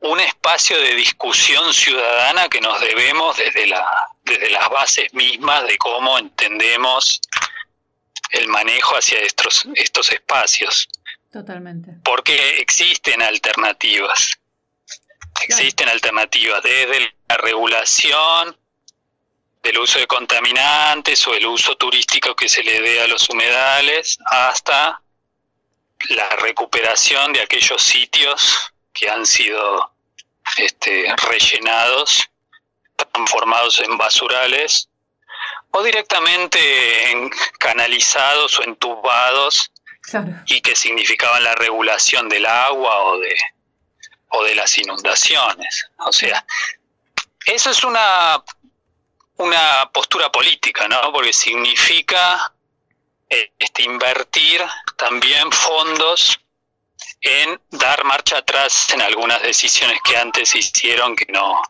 un 0.00 0.20
espacio 0.20 0.76
de 0.80 0.94
discusión 0.94 1.72
ciudadana 1.72 2.48
que 2.48 2.60
nos 2.60 2.80
debemos 2.80 3.36
desde 3.36 3.66
la 3.66 3.86
desde 4.28 4.50
las 4.50 4.68
bases 4.68 5.12
mismas 5.14 5.66
de 5.66 5.76
cómo 5.78 6.18
entendemos 6.18 7.20
el 8.30 8.48
manejo 8.48 8.96
hacia 8.96 9.20
estos, 9.20 9.66
estos 9.74 10.12
espacios. 10.12 10.88
Totalmente. 11.32 11.92
Porque 12.04 12.58
existen 12.58 13.22
alternativas. 13.22 14.38
Existen 15.44 15.88
alternativas 15.88 16.62
desde 16.62 17.14
la 17.28 17.36
regulación 17.36 18.56
del 19.62 19.78
uso 19.78 19.98
de 19.98 20.06
contaminantes 20.06 21.26
o 21.26 21.34
el 21.34 21.46
uso 21.46 21.76
turístico 21.76 22.34
que 22.34 22.48
se 22.48 22.62
le 22.62 22.80
dé 22.80 23.02
a 23.02 23.06
los 23.06 23.28
humedales 23.28 24.18
hasta 24.26 25.02
la 26.10 26.28
recuperación 26.36 27.32
de 27.32 27.42
aquellos 27.42 27.82
sitios 27.82 28.72
que 28.92 29.08
han 29.08 29.26
sido 29.26 29.92
este, 30.56 31.14
rellenados, 31.28 32.28
transformados 32.96 33.80
en 33.80 33.96
basurales 33.98 34.87
o 35.78 35.82
directamente 35.84 37.10
en 37.12 37.30
canalizados 37.56 38.58
o 38.58 38.64
entubados 38.64 39.70
y 40.46 40.60
que 40.60 40.74
significaban 40.74 41.44
la 41.44 41.54
regulación 41.54 42.28
del 42.28 42.46
agua 42.46 42.96
o 43.04 43.18
de, 43.20 43.36
o 44.30 44.42
de 44.42 44.54
las 44.56 44.76
inundaciones. 44.76 45.86
O 45.98 46.12
sea, 46.12 46.44
eso 47.44 47.70
es 47.70 47.84
una, 47.84 48.42
una 49.36 49.88
postura 49.92 50.32
política, 50.32 50.88
¿no? 50.88 51.12
Porque 51.12 51.32
significa 51.32 52.52
eh, 53.28 53.52
este, 53.56 53.82
invertir 53.82 54.60
también 54.96 55.52
fondos 55.52 56.40
en 57.20 57.60
dar 57.70 58.02
marcha 58.04 58.38
atrás 58.38 58.90
en 58.92 59.02
algunas 59.02 59.42
decisiones 59.42 60.00
que 60.02 60.16
antes 60.16 60.56
hicieron 60.56 61.14
que 61.14 61.26
no, 61.30 61.62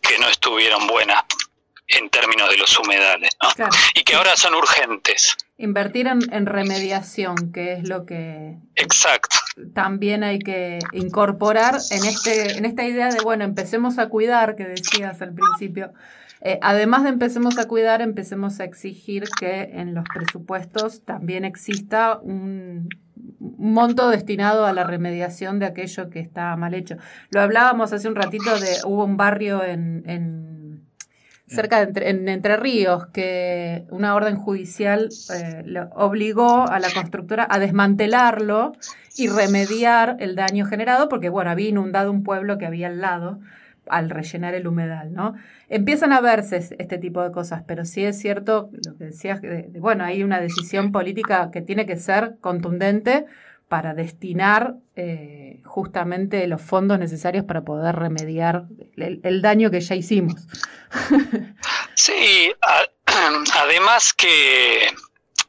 que 0.00 0.18
no 0.18 0.28
estuvieron 0.28 0.86
buenas 0.86 1.22
en 1.98 2.10
términos 2.10 2.48
de 2.48 2.56
los 2.56 2.78
humedales, 2.78 3.30
¿no? 3.42 3.66
y 3.94 4.02
que 4.02 4.14
ahora 4.14 4.36
son 4.36 4.54
urgentes. 4.54 5.36
Invertir 5.58 6.08
en, 6.08 6.46
remediación, 6.46 7.52
que 7.52 7.74
es 7.74 7.88
lo 7.88 8.04
que 8.04 8.56
Exacto. 8.74 9.36
también 9.74 10.24
hay 10.24 10.38
que 10.38 10.80
incorporar 10.92 11.78
en 11.90 12.04
este 12.04 12.58
en 12.58 12.64
esta 12.64 12.84
idea 12.84 13.10
de 13.10 13.20
bueno 13.20 13.44
empecemos 13.44 13.98
a 13.98 14.08
cuidar 14.08 14.56
que 14.56 14.64
decías 14.64 15.22
al 15.22 15.34
principio. 15.34 15.92
Eh, 16.44 16.58
además 16.60 17.04
de 17.04 17.10
empecemos 17.10 17.58
a 17.58 17.68
cuidar, 17.68 18.02
empecemos 18.02 18.58
a 18.58 18.64
exigir 18.64 19.24
que 19.38 19.70
en 19.74 19.94
los 19.94 20.04
presupuestos 20.12 21.04
también 21.04 21.44
exista 21.44 22.18
un, 22.18 22.88
monto 23.38 24.08
destinado 24.08 24.66
a 24.66 24.72
la 24.72 24.82
remediación 24.82 25.60
de 25.60 25.66
aquello 25.66 26.10
que 26.10 26.18
está 26.18 26.56
mal 26.56 26.74
hecho. 26.74 26.96
Lo 27.30 27.40
hablábamos 27.40 27.92
hace 27.92 28.08
un 28.08 28.16
ratito 28.16 28.58
de 28.58 28.78
hubo 28.84 29.04
un 29.04 29.16
barrio 29.16 29.62
en 29.62 30.51
cerca 31.54 31.78
de 31.78 31.84
entre, 31.84 32.10
en 32.10 32.28
Entre 32.28 32.56
Ríos, 32.56 33.06
que 33.08 33.84
una 33.90 34.14
orden 34.14 34.36
judicial 34.36 35.08
eh, 35.34 35.64
obligó 35.94 36.68
a 36.68 36.78
la 36.80 36.90
constructora 36.90 37.46
a 37.48 37.58
desmantelarlo 37.58 38.72
y 39.16 39.28
remediar 39.28 40.16
el 40.20 40.34
daño 40.34 40.66
generado, 40.66 41.08
porque 41.08 41.28
bueno, 41.28 41.50
había 41.50 41.68
inundado 41.68 42.10
un 42.10 42.22
pueblo 42.22 42.58
que 42.58 42.66
había 42.66 42.88
al 42.88 43.00
lado 43.00 43.40
al 43.88 44.10
rellenar 44.10 44.54
el 44.54 44.66
humedal, 44.66 45.12
¿no? 45.12 45.34
Empiezan 45.68 46.12
a 46.12 46.20
verse 46.20 46.56
este 46.56 46.98
tipo 46.98 47.22
de 47.22 47.32
cosas, 47.32 47.62
pero 47.66 47.84
sí 47.84 48.04
es 48.04 48.18
cierto 48.18 48.70
lo 48.86 48.96
que 48.96 49.06
decías, 49.06 49.40
bueno, 49.78 50.04
hay 50.04 50.22
una 50.22 50.40
decisión 50.40 50.92
política 50.92 51.50
que 51.50 51.62
tiene 51.62 51.84
que 51.84 51.96
ser 51.96 52.36
contundente 52.40 53.26
para 53.72 53.94
destinar 53.94 54.74
eh, 54.96 55.62
justamente 55.64 56.46
los 56.46 56.60
fondos 56.60 56.98
necesarios 56.98 57.46
para 57.46 57.62
poder 57.62 57.96
remediar 57.96 58.64
el, 58.98 59.40
daño 59.40 59.70
que 59.70 59.80
ya 59.80 59.94
hicimos. 59.94 60.34
Sí, 61.94 62.52
además 63.54 64.12
que 64.12 64.90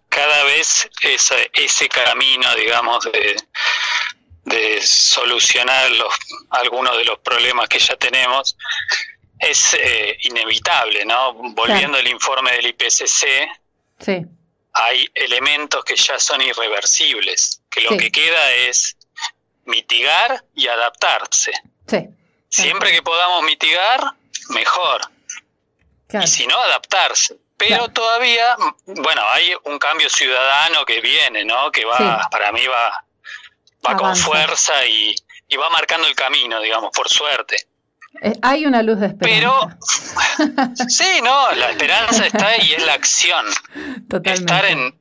cada 0.07 0.43
vez 0.45 0.89
ese, 1.01 1.51
ese 1.53 1.89
camino, 1.89 2.47
digamos, 2.55 3.03
de, 3.11 3.35
de 4.45 4.81
solucionar 4.81 5.91
los, 5.91 6.13
algunos 6.49 6.97
de 6.97 7.03
los 7.03 7.19
problemas 7.19 7.67
que 7.67 7.79
ya 7.79 7.97
tenemos 7.97 8.55
es 9.39 9.73
eh, 9.73 10.17
inevitable, 10.29 11.03
¿no? 11.05 11.33
Volviendo 11.33 11.97
al 11.97 12.07
informe 12.07 12.51
del 12.53 12.67
IPCC, 12.67 13.25
sí 13.99 14.25
hay 14.73 15.09
elementos 15.13 15.83
que 15.85 15.95
ya 15.95 16.19
son 16.19 16.41
irreversibles, 16.41 17.61
que 17.69 17.81
lo 17.81 17.97
que 17.97 18.11
queda 18.11 18.51
es 18.53 18.97
mitigar 19.65 20.43
y 20.55 20.67
adaptarse. 20.67 21.51
Siempre 22.49 22.91
que 22.91 23.01
podamos 23.01 23.43
mitigar, 23.43 24.13
mejor. 24.49 25.01
Y 26.21 26.27
si 26.27 26.45
no, 26.45 26.57
adaptarse. 26.57 27.37
Pero 27.57 27.87
todavía, 27.89 28.55
bueno, 28.85 29.21
hay 29.29 29.53
un 29.63 29.79
cambio 29.79 30.09
ciudadano 30.09 30.85
que 30.85 31.01
viene, 31.01 31.45
¿no? 31.45 31.71
Que 31.71 31.85
va, 31.85 32.27
para 32.29 32.51
mí 32.51 32.65
va, 32.67 33.05
va 33.87 33.95
con 33.95 34.15
fuerza 34.15 34.85
y, 34.85 35.15
y 35.47 35.55
va 35.55 35.69
marcando 35.69 36.07
el 36.07 36.15
camino, 36.15 36.59
digamos, 36.59 36.91
por 36.91 37.09
suerte. 37.09 37.67
Eh, 38.21 38.33
hay 38.41 38.65
una 38.65 38.83
luz 38.83 38.99
de 38.99 39.07
esperanza. 39.07 39.77
Pero, 40.37 40.87
sí, 40.87 41.21
no, 41.23 41.51
la 41.53 41.71
esperanza 41.71 42.25
está 42.27 42.47
ahí 42.47 42.61
y 42.69 42.73
es 42.73 42.85
la 42.85 42.93
acción. 42.93 43.45
Totalmente. 44.09 44.53
Estar 44.53 44.65
en, 44.65 44.99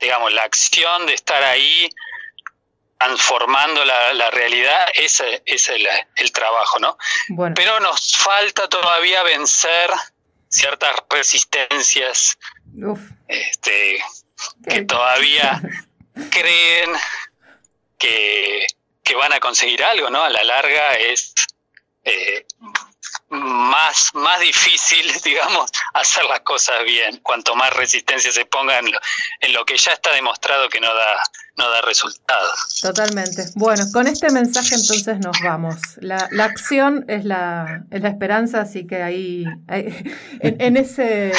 digamos, 0.00 0.32
la 0.32 0.42
acción 0.42 1.06
de 1.06 1.14
estar 1.14 1.42
ahí 1.42 1.88
transformando 2.98 3.84
la, 3.84 4.30
realidad, 4.30 4.86
ese, 4.94 5.42
es 5.44 5.68
el, 5.68 6.32
trabajo, 6.32 6.78
¿no? 6.78 6.96
Bueno. 7.30 7.54
Pero 7.56 7.80
nos 7.80 8.16
falta 8.16 8.68
todavía 8.68 9.22
vencer 9.24 9.90
ciertas 10.48 10.92
resistencias 11.10 12.38
este, 13.28 14.02
que 14.68 14.82
todavía 14.82 15.60
creen 16.30 16.90
que, 17.98 18.66
que 19.02 19.14
van 19.14 19.32
a 19.32 19.40
conseguir 19.40 19.82
algo, 19.82 20.10
¿no? 20.10 20.22
A 20.22 20.30
la 20.30 20.44
larga 20.44 20.92
es 20.94 21.34
eh, 22.04 22.46
más, 23.32 24.10
más 24.14 24.40
difícil, 24.40 25.10
digamos, 25.24 25.70
hacer 25.94 26.24
las 26.24 26.40
cosas 26.40 26.84
bien, 26.84 27.18
cuanto 27.22 27.54
más 27.56 27.72
resistencia 27.74 28.30
se 28.30 28.44
ponga 28.44 28.78
en 28.78 29.52
lo, 29.52 29.64
que 29.64 29.76
ya 29.76 29.92
está 29.92 30.12
demostrado 30.12 30.68
que 30.68 30.80
no 30.80 30.94
da, 30.94 31.22
no 31.56 31.70
da 31.70 31.80
resultados. 31.80 32.80
Totalmente. 32.80 33.44
Bueno, 33.54 33.84
con 33.92 34.06
este 34.06 34.30
mensaje 34.30 34.74
entonces 34.74 35.18
nos 35.18 35.40
vamos. 35.42 35.76
La, 35.96 36.28
la 36.30 36.44
acción 36.44 37.04
es 37.08 37.24
la, 37.24 37.84
es 37.90 38.02
la 38.02 38.08
esperanza, 38.08 38.60
así 38.60 38.86
que 38.86 39.02
ahí, 39.02 39.44
en, 40.40 40.76
ese, 40.76 41.32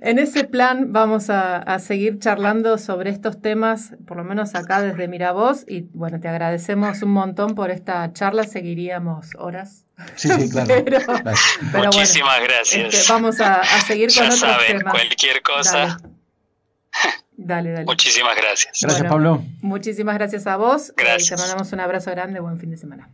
en 0.00 0.18
ese 0.18 0.44
plan 0.44 0.92
vamos 0.92 1.28
a, 1.28 1.58
a, 1.58 1.78
seguir 1.78 2.18
charlando 2.20 2.78
sobre 2.78 3.10
estos 3.10 3.40
temas, 3.40 3.90
por 4.06 4.16
lo 4.16 4.24
menos 4.24 4.54
acá 4.54 4.80
desde 4.80 5.08
Miravoz, 5.08 5.64
y 5.68 5.82
bueno, 5.92 6.20
te 6.20 6.28
agradecemos 6.28 7.02
un 7.02 7.10
montón 7.10 7.54
por 7.54 7.70
esta 7.70 8.10
charla, 8.14 8.44
seguiríamos 8.44 9.26
horas. 9.36 9.81
Sí, 10.16 10.28
sí, 10.28 10.50
claro. 10.50 10.74
Muchísimas 11.84 12.42
gracias. 12.42 12.94
Este, 12.94 13.12
vamos 13.12 13.40
a, 13.40 13.62
seguir 13.86 14.08
con 14.08 14.14
ya 14.16 14.24
otros 14.24 14.40
saben, 14.40 14.80
cualquier 14.82 15.42
cosa. 15.42 15.98
Dale. 17.36 17.72
Dale, 17.72 17.84
Muchísimas 17.84 18.36
gracias. 18.36 18.80
Gracias, 18.80 19.08
Pablo. 19.08 19.42
Muchísimas 19.60 20.14
gracias 20.14 20.46
a 20.46 20.56
vos. 20.56 20.92
Gracias. 20.96 21.30
te 21.30 21.36
mandamos 21.36 21.72
un 21.72 21.80
abrazo 21.80 22.10
grande. 22.10 22.40
Buen 22.40 22.58
fin 22.58 22.70
de 22.70 22.76
semana. 22.76 23.10